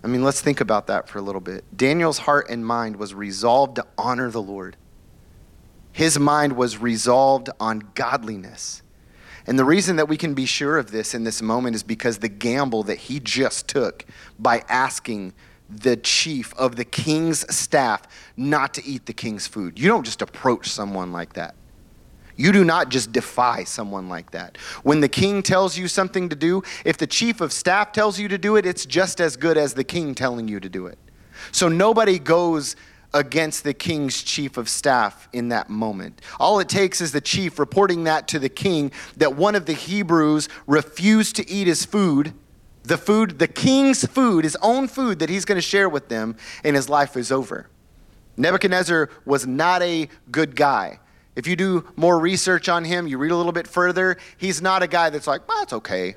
[0.05, 1.64] I mean, let's think about that for a little bit.
[1.77, 4.77] Daniel's heart and mind was resolved to honor the Lord.
[5.92, 8.83] His mind was resolved on godliness.
[9.46, 12.18] And the reason that we can be sure of this in this moment is because
[12.18, 14.05] the gamble that he just took
[14.38, 15.33] by asking
[15.68, 18.02] the chief of the king's staff
[18.37, 19.78] not to eat the king's food.
[19.78, 21.55] You don't just approach someone like that.
[22.37, 24.57] You do not just defy someone like that.
[24.83, 28.28] When the king tells you something to do, if the chief of staff tells you
[28.28, 30.98] to do it, it's just as good as the king telling you to do it.
[31.50, 32.76] So nobody goes
[33.14, 36.20] against the king's chief of staff in that moment.
[36.40, 39.72] All it takes is the chief reporting that to the king that one of the
[39.72, 42.33] Hebrews refused to eat his food,
[42.85, 46.37] the food, the king's food, his own food that he's going to share with them,
[46.64, 47.68] and his life is over.
[48.37, 50.98] Nebuchadnezzar was not a good guy.
[51.37, 54.83] If you do more research on him, you read a little bit further, he's not
[54.83, 56.16] a guy that's like, well, it's okay.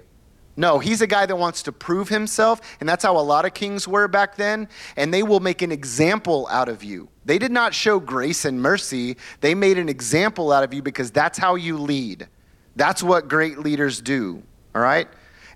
[0.58, 3.54] No, he's a guy that wants to prove himself, and that's how a lot of
[3.54, 7.10] kings were back then, and they will make an example out of you.
[7.26, 11.12] They did not show grace and mercy, they made an example out of you because
[11.12, 12.28] that's how you lead.
[12.76, 15.08] That's what great leaders do, all right?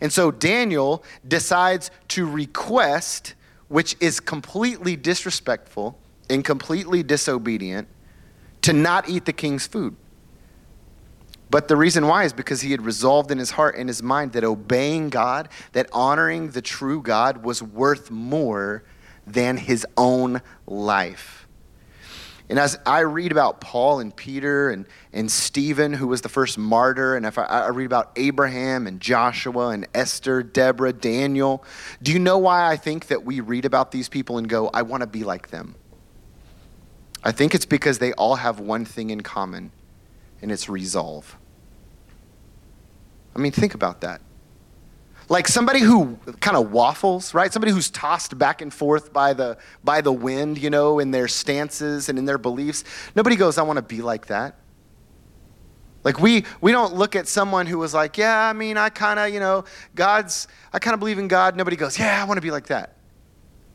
[0.02, 3.36] And so Daniel decides to request,
[3.68, 5.98] which is completely disrespectful
[6.30, 7.88] and completely disobedient
[8.62, 9.96] to not eat the king's food.
[11.50, 14.34] But the reason why is because he had resolved in his heart and his mind
[14.34, 18.84] that obeying God, that honoring the true God was worth more
[19.26, 21.48] than his own life.
[22.50, 26.58] And as I read about Paul and Peter and, and Stephen, who was the first
[26.58, 31.64] martyr, and if I, I read about Abraham and Joshua and Esther, Deborah, Daniel,
[32.02, 34.82] do you know why I think that we read about these people and go, I
[34.82, 35.76] want to be like them?
[37.24, 39.72] I think it's because they all have one thing in common,
[40.42, 41.38] and it's resolve.
[43.36, 44.22] I mean, think about that.
[45.30, 47.54] Like somebody who kind of waffles, right?
[47.54, 51.28] Somebody who's tossed back and forth by the, by the wind, you know, in their
[51.28, 52.84] stances and in their beliefs.
[53.16, 54.56] Nobody goes, I want to be like that.
[56.04, 59.20] Like we we don't look at someone who was like, yeah, I mean, I kind
[59.20, 61.56] of, you know, God's I kind of believe in God.
[61.56, 62.96] Nobody goes, yeah, I want to be like that.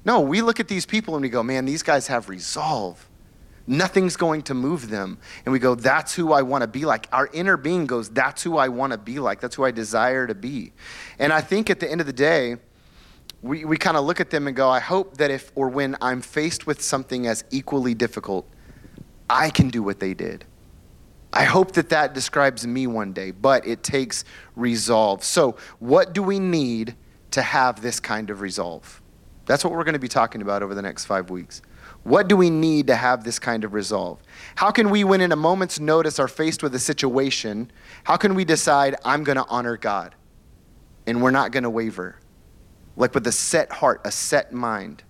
[0.05, 3.09] No, we look at these people and we go, man, these guys have resolve.
[3.67, 5.19] Nothing's going to move them.
[5.45, 7.09] And we go, that's who I want to be like.
[7.13, 9.41] Our inner being goes, that's who I want to be like.
[9.41, 10.73] That's who I desire to be.
[11.19, 12.57] And I think at the end of the day,
[13.41, 15.97] we, we kind of look at them and go, I hope that if or when
[16.01, 18.49] I'm faced with something as equally difficult,
[19.29, 20.45] I can do what they did.
[21.33, 24.25] I hope that that describes me one day, but it takes
[24.55, 25.25] resolve.
[25.25, 26.95] So, what do we need
[27.33, 29.03] to have this kind of resolve?
[29.45, 31.61] That's what we're going to be talking about over the next five weeks.
[32.05, 34.21] What do we need to have this kind of resolve?
[34.57, 37.73] How can we, when in a moment's notice are faced with a situation,
[38.05, 40.15] how can we decide, I'm going to honor God
[41.07, 42.17] and we're not going to waver?
[42.97, 45.03] Like with a set heart, a set mind.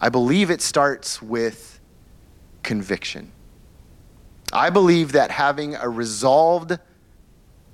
[0.00, 1.80] I believe it starts with
[2.62, 3.32] conviction.
[4.52, 6.78] I believe that having a resolved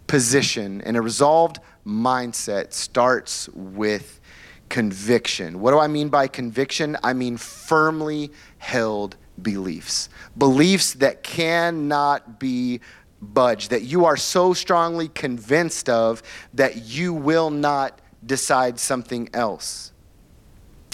[0.08, 4.20] position and a resolved mindset starts with
[4.68, 5.60] conviction.
[5.60, 6.96] What do I mean by conviction?
[7.02, 10.08] I mean firmly held beliefs.
[10.36, 12.80] Beliefs that cannot be
[13.20, 16.22] budged, that you are so strongly convinced of
[16.54, 19.92] that you will not decide something else.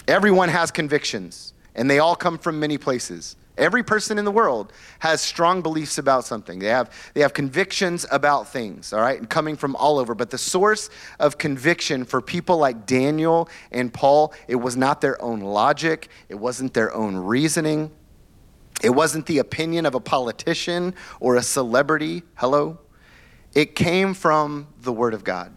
[0.07, 3.35] Everyone has convictions, and they all come from many places.
[3.57, 6.59] Every person in the world has strong beliefs about something.
[6.59, 10.15] They have, they have convictions about things, all right, and coming from all over.
[10.15, 15.21] But the source of conviction for people like Daniel and Paul, it was not their
[15.21, 17.91] own logic, it wasn't their own reasoning,
[18.83, 22.23] it wasn't the opinion of a politician or a celebrity.
[22.35, 22.79] Hello?
[23.53, 25.55] It came from the Word of God.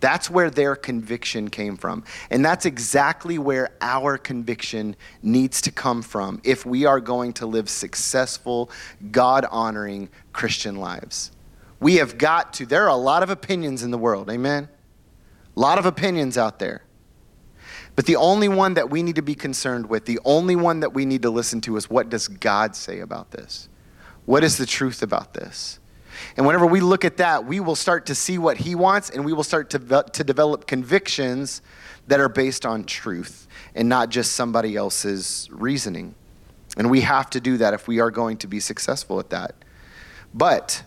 [0.00, 2.04] That's where their conviction came from.
[2.30, 7.46] And that's exactly where our conviction needs to come from if we are going to
[7.46, 8.70] live successful,
[9.10, 11.30] God honoring Christian lives.
[11.78, 14.68] We have got to, there are a lot of opinions in the world, amen?
[15.56, 16.82] A lot of opinions out there.
[17.96, 20.94] But the only one that we need to be concerned with, the only one that
[20.94, 23.68] we need to listen to is what does God say about this?
[24.24, 25.78] What is the truth about this?
[26.36, 29.24] And whenever we look at that, we will start to see what He wants and
[29.24, 31.62] we will start to, to develop convictions
[32.06, 36.14] that are based on truth and not just somebody else's reasoning.
[36.76, 39.54] And we have to do that if we are going to be successful at that.
[40.32, 40.82] But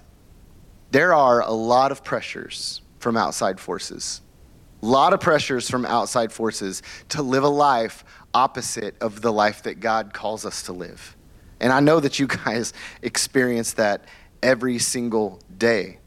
[0.91, 4.21] there are a lot of pressures from outside forces.
[4.81, 9.63] A lot of pressures from outside forces to live a life opposite of the life
[9.63, 11.15] that God calls us to live.
[11.59, 14.05] And I know that you guys experience that
[14.43, 15.97] every single day.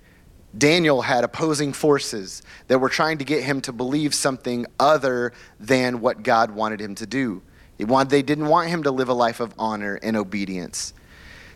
[0.57, 6.01] Daniel had opposing forces that were trying to get him to believe something other than
[6.01, 7.42] what God wanted him to do.
[7.79, 10.94] they didn't want him to live a life of honor and obedience.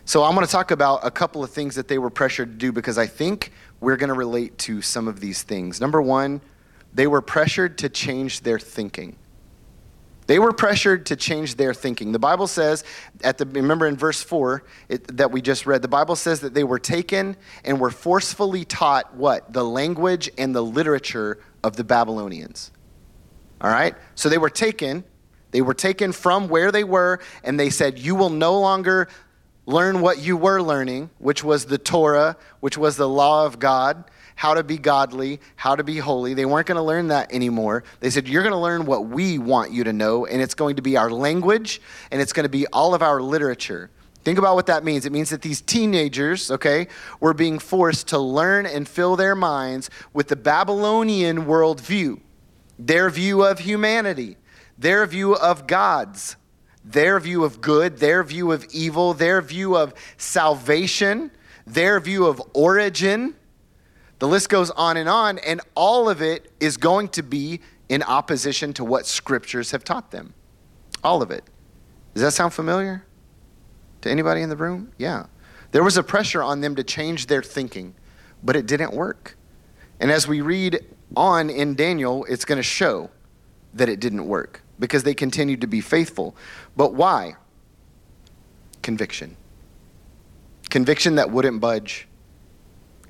[0.05, 2.57] So I'm going to talk about a couple of things that they were pressured to
[2.57, 5.79] do because I think we're going to relate to some of these things.
[5.79, 6.41] Number one,
[6.93, 9.15] they were pressured to change their thinking.
[10.31, 12.13] They were pressured to change their thinking.
[12.13, 12.85] The Bible says,
[13.21, 16.53] at the, remember in verse 4 it, that we just read, the Bible says that
[16.53, 19.51] they were taken and were forcefully taught what?
[19.51, 22.71] The language and the literature of the Babylonians.
[23.59, 23.93] All right?
[24.15, 25.03] So they were taken.
[25.51, 29.09] They were taken from where they were, and they said, You will no longer
[29.65, 34.05] learn what you were learning, which was the Torah, which was the law of God
[34.35, 36.33] how to be godly, how to be holy.
[36.33, 37.83] They weren't going to learn that anymore.
[37.99, 40.75] They said, You're going to learn what we want you to know, and it's going
[40.77, 43.89] to be our language, and it's going to be all of our literature.
[44.23, 45.05] Think about what that means.
[45.05, 46.87] It means that these teenagers, okay,
[47.19, 52.19] were being forced to learn and fill their minds with the Babylonian worldview,
[52.77, 54.37] their view of humanity,
[54.77, 56.35] their view of gods,
[56.83, 61.31] their view of good, their view of evil, their view of salvation,
[61.65, 63.35] their view of origin,
[64.21, 68.03] the list goes on and on, and all of it is going to be in
[68.03, 70.35] opposition to what scriptures have taught them.
[71.03, 71.43] All of it.
[72.13, 73.03] Does that sound familiar
[74.01, 74.91] to anybody in the room?
[74.99, 75.25] Yeah.
[75.71, 77.95] There was a pressure on them to change their thinking,
[78.43, 79.37] but it didn't work.
[79.99, 80.85] And as we read
[81.17, 83.09] on in Daniel, it's going to show
[83.73, 86.35] that it didn't work because they continued to be faithful.
[86.77, 87.37] But why?
[88.83, 89.35] Conviction.
[90.69, 92.07] Conviction that wouldn't budge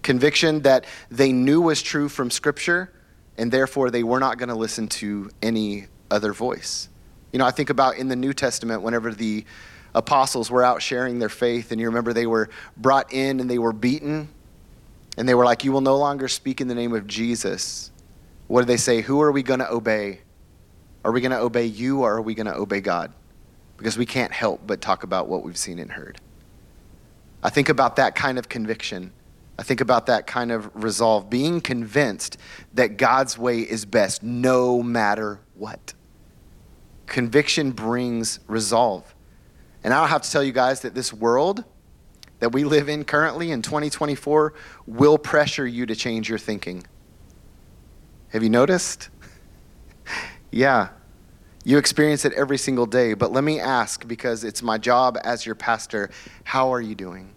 [0.04, 2.92] conviction that they knew was true from Scripture,
[3.38, 6.90] and therefore they were not going to listen to any other voice.
[7.32, 9.46] You know, I think about in the New Testament, whenever the
[9.94, 13.60] apostles were out sharing their faith, and you remember they were brought in and they
[13.60, 14.30] were beaten,
[15.18, 17.92] and they were like, You will no longer speak in the name of Jesus.
[18.48, 19.02] What did they say?
[19.02, 20.22] Who are we going to obey?
[21.04, 23.14] Are we going to obey you or are we going to obey God?
[23.78, 26.20] Because we can't help but talk about what we've seen and heard.
[27.42, 29.12] I think about that kind of conviction
[29.62, 32.40] I think about that kind of resolve, being convinced
[32.74, 35.94] that God's way is best no matter what.
[37.06, 39.14] Conviction brings resolve.
[39.84, 41.64] And I don't have to tell you guys that this world
[42.40, 44.56] that we live in currently in 2024
[44.88, 46.84] will pressure you to change your thinking.
[48.30, 49.10] Have you noticed?
[50.52, 50.90] yeah.
[51.64, 55.46] You experience it every single day, but let me ask because it's my job as
[55.46, 56.10] your pastor
[56.46, 57.36] how are you doing?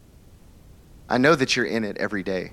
[1.08, 2.52] I know that you're in it every day.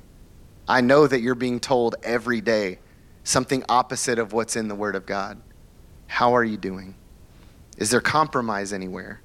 [0.67, 2.79] I know that you're being told every day
[3.23, 5.41] something opposite of what's in the Word of God.
[6.07, 6.95] How are you doing?
[7.77, 9.21] Is there compromise anywhere?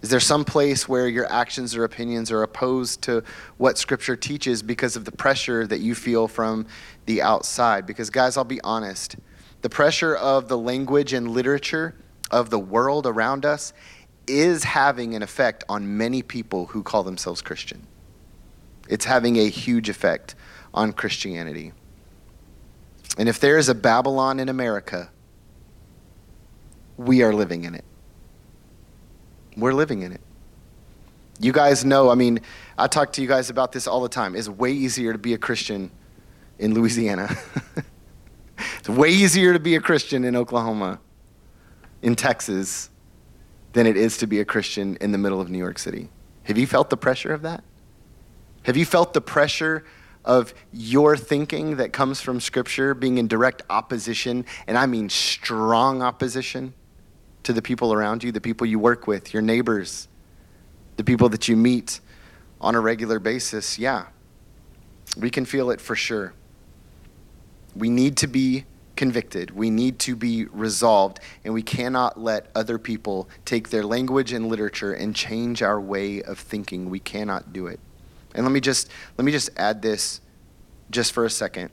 [0.00, 3.24] Is there some place where your actions or opinions are opposed to
[3.56, 6.66] what Scripture teaches because of the pressure that you feel from
[7.06, 7.84] the outside?
[7.84, 9.16] Because, guys, I'll be honest,
[9.62, 11.96] the pressure of the language and literature
[12.30, 13.72] of the world around us
[14.28, 17.86] is having an effect on many people who call themselves Christian.
[18.88, 20.34] It's having a huge effect
[20.74, 21.72] on Christianity.
[23.18, 25.10] And if there is a Babylon in America,
[26.96, 27.84] we are living in it.
[29.56, 30.20] We're living in it.
[31.40, 32.40] You guys know, I mean,
[32.76, 34.34] I talk to you guys about this all the time.
[34.34, 35.90] It's way easier to be a Christian
[36.58, 37.36] in Louisiana.
[38.78, 40.98] it's way easier to be a Christian in Oklahoma,
[42.02, 42.90] in Texas,
[43.72, 46.08] than it is to be a Christian in the middle of New York City.
[46.44, 47.62] Have you felt the pressure of that?
[48.68, 49.82] Have you felt the pressure
[50.26, 56.02] of your thinking that comes from Scripture being in direct opposition, and I mean strong
[56.02, 56.74] opposition,
[57.44, 60.06] to the people around you, the people you work with, your neighbors,
[60.98, 62.00] the people that you meet
[62.60, 63.78] on a regular basis?
[63.78, 64.08] Yeah,
[65.16, 66.34] we can feel it for sure.
[67.74, 68.66] We need to be
[68.96, 69.50] convicted.
[69.50, 74.46] We need to be resolved, and we cannot let other people take their language and
[74.46, 76.90] literature and change our way of thinking.
[76.90, 77.80] We cannot do it.
[78.38, 80.20] And let me just let me just add this
[80.90, 81.70] just for a second.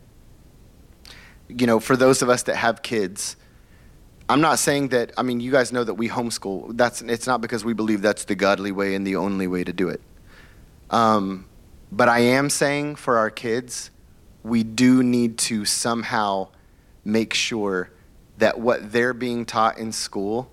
[1.48, 3.36] You know, for those of us that have kids,
[4.28, 6.76] I'm not saying that I mean you guys know that we homeschool.
[6.76, 9.72] That's it's not because we believe that's the godly way and the only way to
[9.72, 10.02] do it.
[10.90, 11.48] Um,
[11.92, 13.92] but I am saying for our kids,
[14.44, 16.50] we do need to somehow
[17.04, 17.92] make sure
[18.40, 20.52] that what they're being taught in school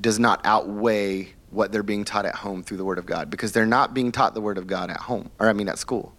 [0.00, 3.52] does not outweigh what they're being taught at home through the Word of God because
[3.52, 6.14] they're not being taught the Word of God at home, or I mean at school.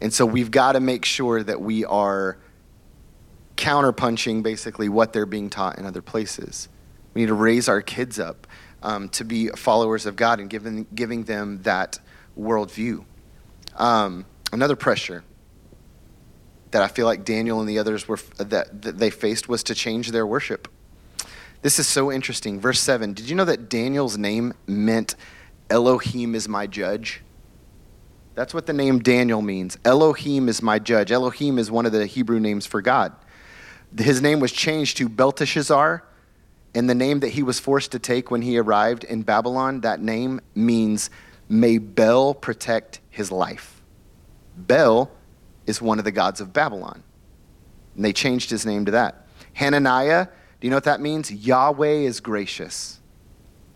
[0.00, 2.36] And so we've got to make sure that we are
[3.56, 6.68] counterpunching basically what they're being taught in other places.
[7.14, 8.46] We need to raise our kids up
[8.82, 11.98] um, to be followers of God and giving, giving them that
[12.38, 13.06] worldview.
[13.76, 15.24] Um, another pressure
[16.72, 19.74] that I feel like Daniel and the others were that, that they faced was to
[19.74, 20.68] change their worship.
[21.66, 22.60] This is so interesting.
[22.60, 25.16] Verse 7 Did you know that Daniel's name meant
[25.68, 27.22] Elohim is my judge?
[28.36, 29.76] That's what the name Daniel means.
[29.84, 31.10] Elohim is my judge.
[31.10, 33.14] Elohim is one of the Hebrew names for God.
[33.98, 36.04] His name was changed to Belteshazzar,
[36.72, 40.00] and the name that he was forced to take when he arrived in Babylon, that
[40.00, 41.10] name means
[41.48, 43.82] may Bel protect his life.
[44.56, 45.10] Bel
[45.66, 47.02] is one of the gods of Babylon.
[47.96, 49.26] And they changed his name to that.
[49.54, 50.28] Hananiah
[50.60, 51.30] do you know what that means?
[51.30, 53.00] Yahweh is gracious.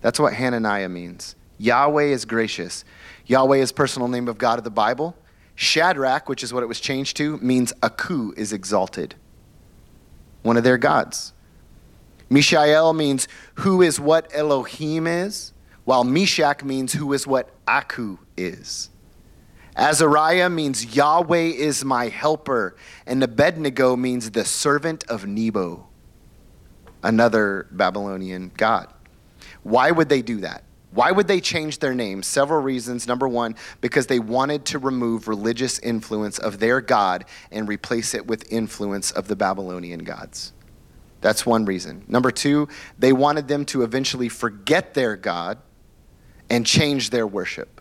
[0.01, 1.37] That's what Hananiah means.
[1.59, 2.85] Yahweh is gracious.
[3.26, 5.14] Yahweh is personal name of God of the Bible.
[5.55, 9.14] Shadrach, which is what it was changed to, means Aku is exalted.
[10.43, 11.35] One of their gods.
[12.31, 15.53] Mishael means who is what Elohim is,
[15.85, 18.89] while Meshach means who is what Aku is.
[19.76, 22.74] Azariah means Yahweh is my helper,
[23.07, 25.89] and Abednego means the servant of Nebo
[27.03, 28.88] another Babylonian god.
[29.62, 30.64] Why would they do that?
[30.92, 32.22] Why would they change their name?
[32.22, 33.07] Several reasons.
[33.07, 38.26] Number one, because they wanted to remove religious influence of their God and replace it
[38.26, 40.53] with influence of the Babylonian gods.
[41.20, 42.05] That's one reason.
[42.09, 45.59] Number two, they wanted them to eventually forget their God
[46.48, 47.80] and change their worship.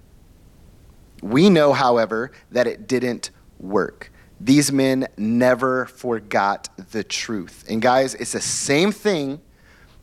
[1.23, 4.11] We know, however, that it didn't work.
[4.41, 7.65] These men never forgot the truth.
[7.69, 9.41] And guys, it's the same thing.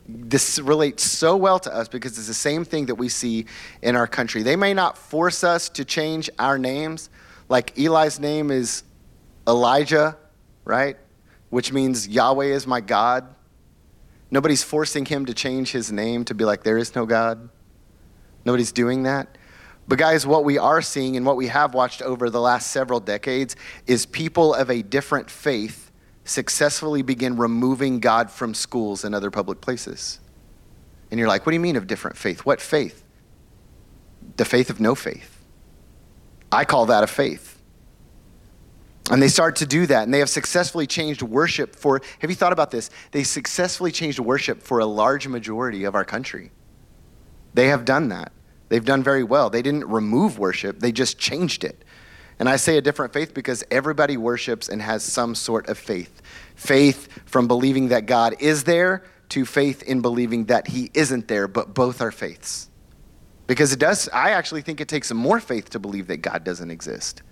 [0.07, 3.45] This relates so well to us because it's the same thing that we see
[3.81, 4.43] in our country.
[4.43, 7.09] They may not force us to change our names,
[7.49, 8.83] like Eli's name is
[9.47, 10.17] Elijah,
[10.65, 10.97] right?
[11.49, 13.33] Which means Yahweh is my God.
[14.29, 17.49] Nobody's forcing him to change his name to be like, there is no God.
[18.45, 19.37] Nobody's doing that.
[19.87, 22.99] But, guys, what we are seeing and what we have watched over the last several
[22.99, 25.91] decades is people of a different faith
[26.25, 30.19] successfully begin removing God from schools and other public places.
[31.09, 32.45] And you're like, what do you mean of different faith?
[32.45, 33.03] What faith?
[34.35, 35.41] The faith of no faith.
[36.51, 37.61] I call that a faith.
[39.09, 42.01] And they start to do that, and they have successfully changed worship for.
[42.19, 42.89] Have you thought about this?
[43.11, 46.51] They successfully changed worship for a large majority of our country.
[47.53, 48.33] They have done that.
[48.69, 49.49] They've done very well.
[49.49, 51.83] They didn't remove worship, they just changed it.
[52.39, 56.21] And I say a different faith because everybody worships and has some sort of faith.
[56.55, 61.47] Faith from believing that God is there to faith in believing that He isn't there,
[61.47, 62.69] but both are faiths.
[63.47, 66.69] Because it does, I actually think it takes more faith to believe that God doesn't
[66.69, 67.23] exist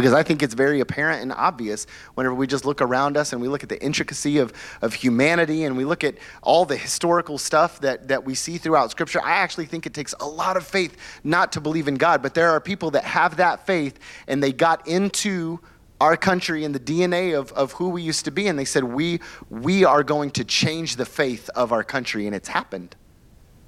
[0.00, 3.42] because I think it's very apparent and obvious whenever we just look around us and
[3.42, 7.36] we look at the intricacy of, of humanity and we look at all the historical
[7.36, 9.22] stuff that, that we see throughout Scripture.
[9.22, 12.32] I actually think it takes a lot of faith not to believe in God, but
[12.32, 15.60] there are people that have that faith and they got into
[16.00, 18.84] our country and the DNA of, of who we used to be, and they said,
[18.84, 19.20] we,
[19.50, 22.96] we are going to change the faith of our country, and it's happened.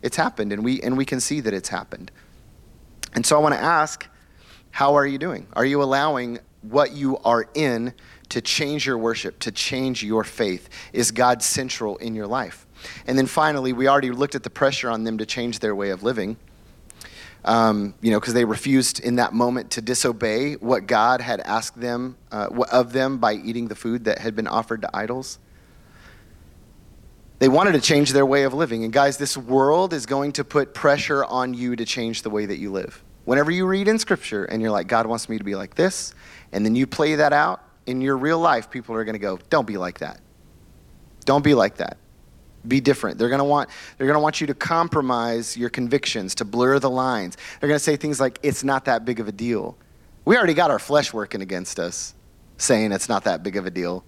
[0.01, 2.11] It's happened, and we, and we can see that it's happened.
[3.15, 4.09] And so I want to ask,
[4.73, 5.47] how are you doing?
[5.53, 7.93] Are you allowing what you are in
[8.31, 10.69] to change your worship, to change your faith?
[10.95, 12.67] Is God central in your life?
[13.07, 15.91] And then finally, we already looked at the pressure on them to change their way
[15.91, 16.39] of living.
[17.45, 21.79] Um, you know, because they refused in that moment to disobey what God had asked
[21.79, 25.39] them uh, of them by eating the food that had been offered to idols.
[27.41, 28.85] They wanted to change their way of living.
[28.85, 32.47] And guys, this world is going to put pressure on you to change the way
[32.47, 33.03] that you live.
[33.25, 36.15] Whenever you read in Scripture and you're like, God wants me to be like this,
[36.53, 39.39] and then you play that out in your real life, people are going to go,
[39.51, 40.21] don't be like that.
[41.25, 41.99] Don't be like that.
[42.67, 43.19] Be different.
[43.19, 46.79] They're going to want they're going to want you to compromise your convictions, to blur
[46.79, 47.37] the lines.
[47.61, 49.77] They're going to say things like it's not that big of a deal.
[50.25, 52.15] We already got our flesh working against us
[52.59, 54.05] saying it's not that big of a deal.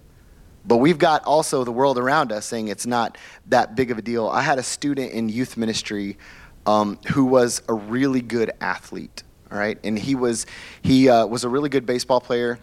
[0.67, 4.01] But we've got also the world around us saying it's not that big of a
[4.01, 4.27] deal.
[4.27, 6.17] I had a student in youth ministry
[6.65, 9.77] um, who was a really good athlete, all right?
[9.83, 10.45] And he was,
[10.81, 12.59] he, uh, was a really good baseball player.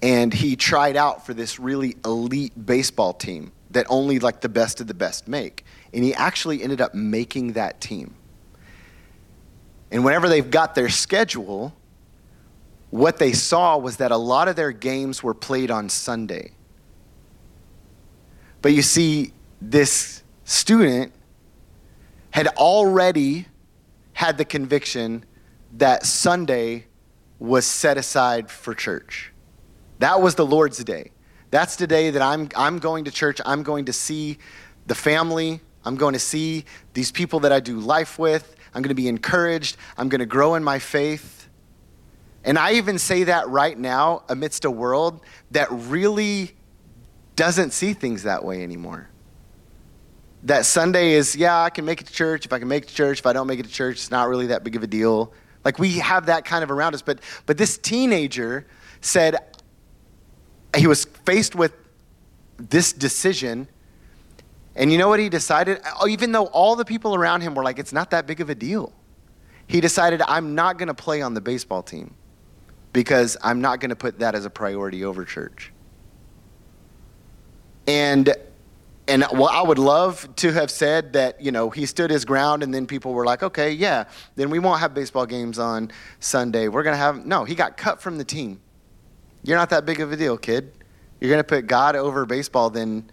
[0.00, 4.80] And he tried out for this really elite baseball team that only like the best
[4.80, 5.64] of the best make.
[5.92, 8.14] And he actually ended up making that team.
[9.90, 11.74] And whenever they've got their schedule,
[12.90, 16.52] what they saw was that a lot of their games were played on Sunday.
[18.62, 21.12] But you see, this student
[22.38, 23.46] had already
[24.12, 25.24] had the conviction
[25.76, 26.86] that Sunday
[27.40, 29.32] was set aside for church.
[29.98, 31.10] That was the Lord's day.
[31.50, 33.40] That's the day that I'm, I'm going to church.
[33.44, 34.38] I'm going to see
[34.86, 35.60] the family.
[35.84, 36.64] I'm going to see
[36.94, 38.54] these people that I do life with.
[38.72, 39.76] I'm going to be encouraged.
[39.96, 41.48] I'm going to grow in my faith.
[42.44, 46.54] And I even say that right now amidst a world that really
[47.34, 49.10] doesn't see things that way anymore.
[50.44, 52.46] That Sunday is, yeah, I can make it to church.
[52.46, 54.10] If I can make it to church, if I don't make it to church, it's
[54.10, 55.32] not really that big of a deal.
[55.64, 57.02] Like we have that kind of around us.
[57.02, 58.66] But, but this teenager
[59.00, 59.36] said,
[60.76, 61.72] he was faced with
[62.56, 63.68] this decision.
[64.76, 65.80] And you know what he decided?
[66.00, 68.48] Oh, even though all the people around him were like, it's not that big of
[68.48, 68.92] a deal,
[69.66, 72.14] he decided, I'm not going to play on the baseball team
[72.92, 75.72] because I'm not going to put that as a priority over church.
[77.86, 78.34] And
[79.08, 82.62] and well, I would love to have said that, you know, he stood his ground
[82.62, 84.04] and then people were like, okay, yeah,
[84.36, 85.90] then we won't have baseball games on
[86.20, 86.68] Sunday.
[86.68, 88.60] We're going to have, no, he got cut from the team.
[89.42, 90.72] You're not that big of a deal, kid.
[91.20, 93.10] You're going to put God over baseball, then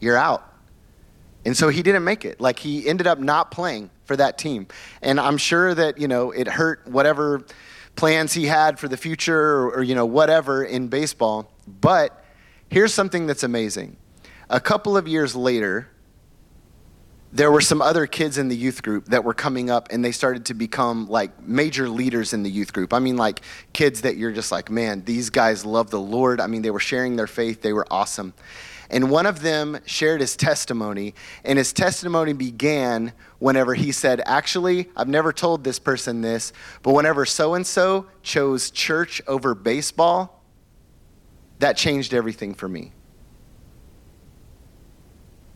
[0.00, 0.44] you're out.
[1.44, 2.40] And so he didn't make it.
[2.40, 4.66] Like he ended up not playing for that team.
[5.00, 7.44] And I'm sure that, you know, it hurt whatever
[7.96, 11.50] plans he had for the future or, or you know, whatever in baseball.
[11.66, 12.24] But
[12.70, 13.96] Here's something that's amazing.
[14.50, 15.88] A couple of years later,
[17.32, 20.12] there were some other kids in the youth group that were coming up and they
[20.12, 22.94] started to become like major leaders in the youth group.
[22.94, 23.42] I mean, like
[23.74, 26.40] kids that you're just like, man, these guys love the Lord.
[26.40, 28.32] I mean, they were sharing their faith, they were awesome.
[28.90, 34.88] And one of them shared his testimony, and his testimony began whenever he said, Actually,
[34.96, 40.42] I've never told this person this, but whenever so and so chose church over baseball,
[41.58, 42.92] that changed everything for me.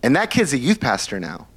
[0.03, 1.49] And that kid's a youth pastor now.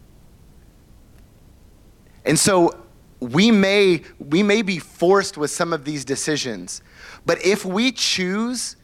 [2.26, 2.86] And so
[3.20, 6.82] we may, we may be forced with some of these decisions,
[7.26, 8.76] but if we choose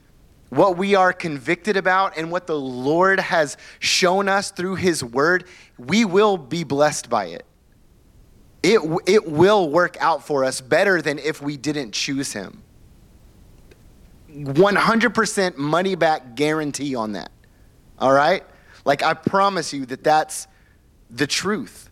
[0.49, 5.45] what we are convicted about and what the Lord has shown us through His Word,
[5.77, 7.45] we will be blessed by it.
[8.61, 12.63] It, it will work out for us better than if we didn't choose Him.
[14.29, 17.31] 100% money back guarantee on that.
[17.97, 18.43] All right?
[18.85, 20.47] Like, I promise you that that's
[21.09, 21.89] the truth.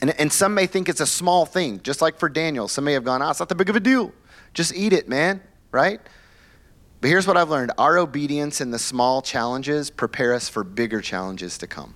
[0.00, 2.68] And, and some may think it's a small thing, just like for Daniel.
[2.68, 4.12] Some may have gone, oh, it's not that big of a deal.
[4.54, 5.40] Just eat it, man,
[5.72, 6.00] right?
[7.00, 11.00] But here's what I've learned our obedience in the small challenges prepare us for bigger
[11.00, 11.94] challenges to come.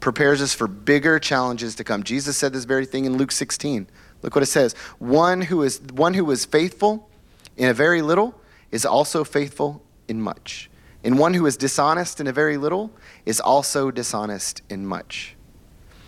[0.00, 2.02] Prepares us for bigger challenges to come.
[2.02, 3.86] Jesus said this very thing in Luke 16.
[4.22, 4.74] Look what it says.
[4.98, 7.08] One who is one who is faithful
[7.56, 8.34] in a very little
[8.70, 10.70] is also faithful in much.
[11.02, 12.90] And one who is dishonest in a very little
[13.24, 15.36] is also dishonest in much.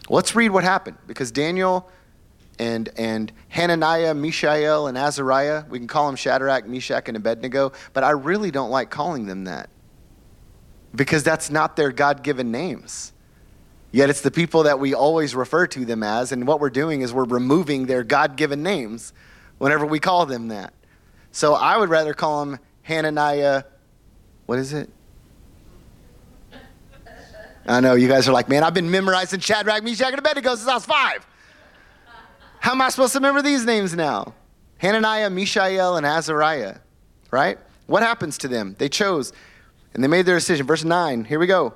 [0.08, 1.88] Let's read what happened because Daniel
[2.58, 8.04] and, and Hananiah, Mishael, and Azariah, we can call them Shadrach, Meshach, and Abednego, but
[8.04, 9.70] I really don't like calling them that
[10.94, 13.12] because that's not their God given names.
[13.90, 17.02] Yet it's the people that we always refer to them as, and what we're doing
[17.02, 19.12] is we're removing their God given names
[19.58, 20.72] whenever we call them that.
[21.30, 23.64] So I would rather call them Hananiah.
[24.52, 24.90] What is it?
[27.66, 30.68] I know you guys are like, man, I've been memorizing Shadrach, Meshach, and Abednego since
[30.68, 31.26] I was five.
[32.60, 34.34] How am I supposed to remember these names now?
[34.76, 36.80] Hananiah, Mishael, and Azariah,
[37.30, 37.58] right?
[37.86, 38.76] What happens to them?
[38.78, 39.32] They chose
[39.94, 40.66] and they made their decision.
[40.66, 41.72] Verse 9, here we go.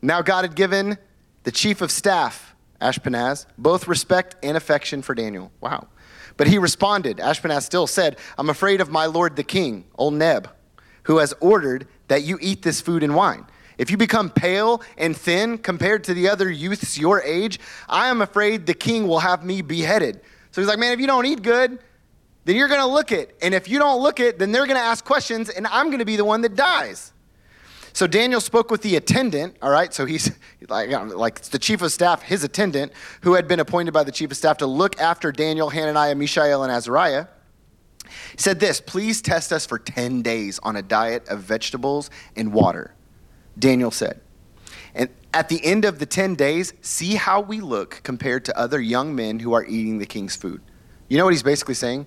[0.00, 0.98] Now God had given
[1.42, 5.50] the chief of staff, Ashpenaz, both respect and affection for Daniel.
[5.60, 5.88] Wow.
[6.36, 10.48] But he responded, Ashpenaz still said, I'm afraid of my lord the king, old Neb,
[11.02, 13.46] who has ordered that you eat this food and wine.
[13.78, 18.22] If you become pale and thin compared to the other youths your age, I am
[18.22, 20.20] afraid the king will have me beheaded.
[20.50, 21.78] So he's like, man, if you don't eat good,
[22.44, 23.36] then you're going to look it.
[23.40, 26.00] And if you don't look it, then they're going to ask questions, and I'm going
[26.00, 27.12] to be the one that dies.
[27.94, 29.92] So Daniel spoke with the attendant, all right?
[29.92, 30.30] So he's
[30.68, 32.92] like, like the chief of staff, his attendant,
[33.22, 36.62] who had been appointed by the chief of staff to look after Daniel, Hananiah, Mishael,
[36.62, 37.26] and Azariah.
[38.36, 42.94] Said this Please test us for 10 days on a diet of vegetables and water.
[43.58, 44.20] Daniel said.
[44.94, 48.80] And at the end of the 10 days, see how we look compared to other
[48.80, 50.60] young men who are eating the king's food.
[51.08, 52.06] You know what he's basically saying?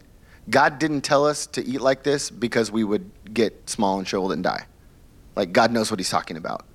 [0.49, 4.31] God didn't tell us to eat like this because we would get small and shriveled
[4.31, 4.65] and die.
[5.35, 6.65] Like, God knows what he's talking about.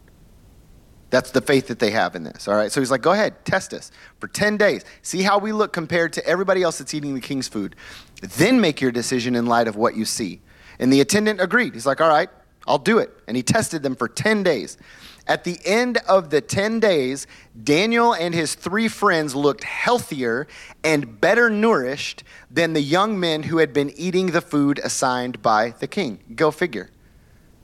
[1.11, 2.47] That's the faith that they have in this.
[2.47, 2.71] All right.
[2.71, 4.85] So he's like, go ahead, test us for 10 days.
[5.03, 7.77] See how we look compared to everybody else that's eating the king's food.
[8.23, 10.41] Then make your decision in light of what you see.
[10.79, 11.75] And the attendant agreed.
[11.75, 12.31] He's like, all right,
[12.67, 13.11] I'll do it.
[13.27, 14.79] And he tested them for 10 days.
[15.27, 17.27] At the end of the 10 days,
[17.63, 20.47] Daniel and his three friends looked healthier
[20.83, 25.71] and better nourished than the young men who had been eating the food assigned by
[25.79, 26.21] the king.
[26.35, 26.91] Go figure.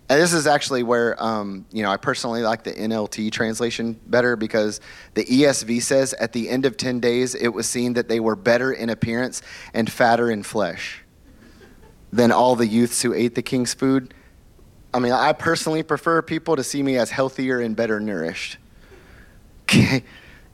[0.09, 4.37] And this is actually where, um, you know, I personally like the NLT translation better
[4.37, 4.81] because
[5.15, 8.37] the ESV says at the end of 10 days, it was seen that they were
[8.37, 9.43] better in appearance
[9.75, 11.03] and fatter in flesh
[12.13, 14.15] than all the youths who ate the king's food.
[14.95, 18.59] I mean, I personally prefer people to see me as healthier and better nourished.
[19.69, 20.05] Okay,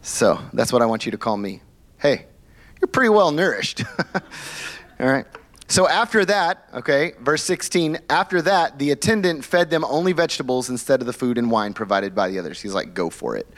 [0.00, 1.60] so that's what I want you to call me.
[1.98, 2.24] Hey,
[2.80, 3.84] you're pretty well nourished.
[4.98, 5.26] all right.
[5.72, 11.00] So after that, okay, verse 16, after that, the attendant fed them only vegetables instead
[11.00, 12.60] of the food and wine provided by the others.
[12.60, 13.48] He's like, go for it.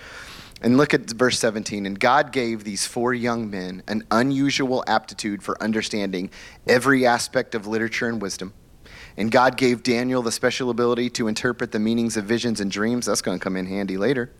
[0.62, 1.86] And look at verse 17.
[1.86, 6.30] And God gave these four young men an unusual aptitude for understanding
[6.68, 8.54] every aspect of literature and wisdom.
[9.16, 13.06] And God gave Daniel the special ability to interpret the meanings of visions and dreams.
[13.06, 14.30] That's going to come in handy later.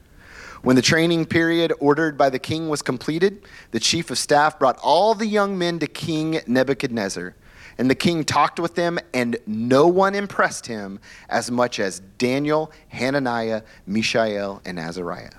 [0.63, 4.79] When the training period ordered by the king was completed, the chief of staff brought
[4.81, 7.35] all the young men to King Nebuchadnezzar
[7.79, 12.71] and the king talked with them, and no one impressed him as much as Daniel,
[12.89, 15.31] Hananiah, Mishael, and Azariah.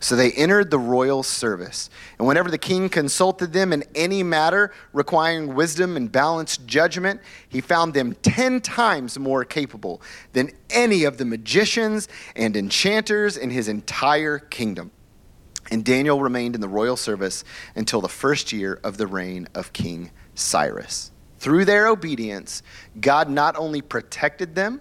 [0.00, 1.90] So they entered the royal service.
[2.18, 7.60] And whenever the king consulted them in any matter requiring wisdom and balanced judgment, he
[7.60, 10.00] found them ten times more capable
[10.34, 14.92] than any of the magicians and enchanters in his entire kingdom.
[15.70, 17.42] And Daniel remained in the royal service
[17.74, 21.10] until the first year of the reign of King Cyrus.
[21.38, 22.62] Through their obedience,
[23.00, 24.80] God not only protected them,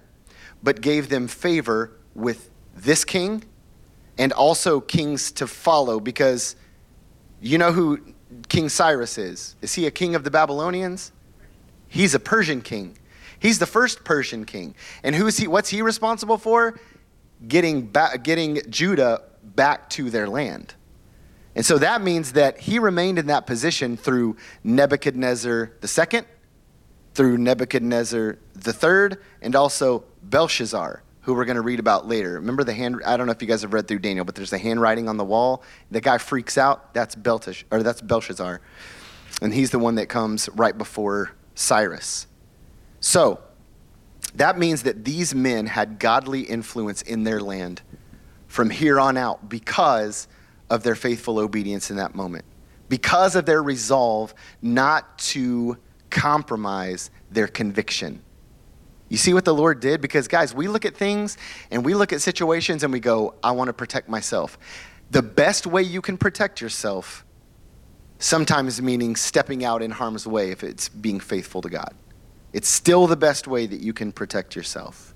[0.64, 3.44] but gave them favor with this king
[4.18, 6.56] and also kings to follow because
[7.40, 8.00] you know who
[8.50, 9.56] King Cyrus is?
[9.62, 11.12] Is he a king of the Babylonians?
[11.88, 12.98] He's a Persian king.
[13.40, 14.76] He's the first Persian king.
[15.04, 16.80] And who's he what's he responsible for?
[17.48, 20.74] Getting back, getting Judah back to their land.
[21.56, 26.22] And so that means that he remained in that position through Nebuchadnezzar II
[27.18, 32.34] through Nebuchadnezzar III and also Belshazzar, who we're going to read about later.
[32.34, 33.02] Remember the hand?
[33.04, 35.18] I don't know if you guys have read through Daniel, but there's the handwriting on
[35.18, 35.64] the wall.
[35.90, 36.94] The guy freaks out.
[36.94, 38.62] That's Beltish, or that's Belshazzar,
[39.42, 42.28] and he's the one that comes right before Cyrus.
[43.00, 43.40] So
[44.36, 47.82] that means that these men had godly influence in their land
[48.46, 50.28] from here on out because
[50.70, 52.46] of their faithful obedience in that moment,
[52.90, 55.78] because of their resolve not to
[56.10, 58.22] compromise their conviction.
[59.10, 60.02] You see what the Lord did?
[60.02, 61.38] Because, guys, we look at things
[61.72, 64.58] and we look at situations and we go, I want to protect myself.
[65.12, 67.26] The best way you can protect yourself,
[68.20, 71.94] sometimes meaning stepping out in harm's way if it's being faithful to God.
[72.52, 75.14] It's still the best way that you can protect yourself.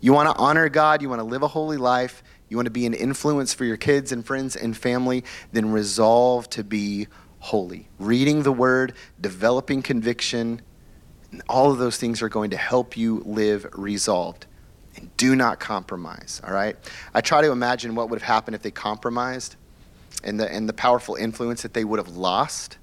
[0.00, 2.72] You want to honor God, you want to live a holy life, you want to
[2.72, 7.06] be an influence for your kids and friends and family, then resolve to be
[7.42, 7.88] holy.
[7.98, 10.62] Reading the word, developing conviction,
[11.32, 14.46] and all of those things are going to help you live resolved.
[14.94, 16.76] And do not compromise, all right?
[17.12, 19.56] I try to imagine what would have happened if they compromised
[20.22, 22.78] and the, and the powerful influence that they would have lost.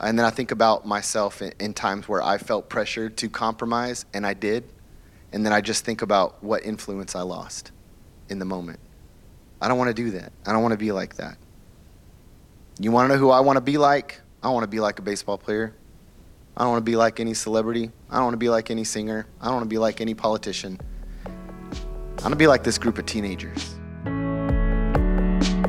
[0.00, 4.06] And then I think about myself in, in times where I felt pressured to compromise,
[4.12, 4.64] and I did.
[5.32, 7.70] And then I just think about what influence I lost
[8.28, 8.80] in the moment.
[9.60, 10.32] I don't want to do that.
[10.44, 11.38] I don't want to be like that.
[12.80, 14.20] You want to know who I want to be like?
[14.40, 15.74] I want to be like a baseball player.
[16.56, 17.90] I don't want to be like any celebrity.
[18.08, 19.26] I don't want to be like any singer.
[19.40, 20.80] I don't want to be like any politician.
[21.26, 23.74] I want to be like this group of teenagers.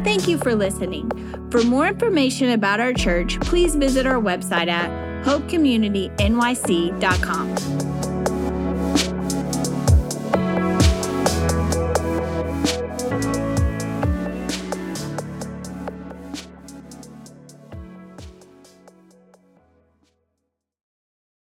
[0.03, 1.09] Thank you for listening.
[1.51, 4.91] For more information about our church, please visit our website at
[5.25, 8.18] hopecommunitynyc.com.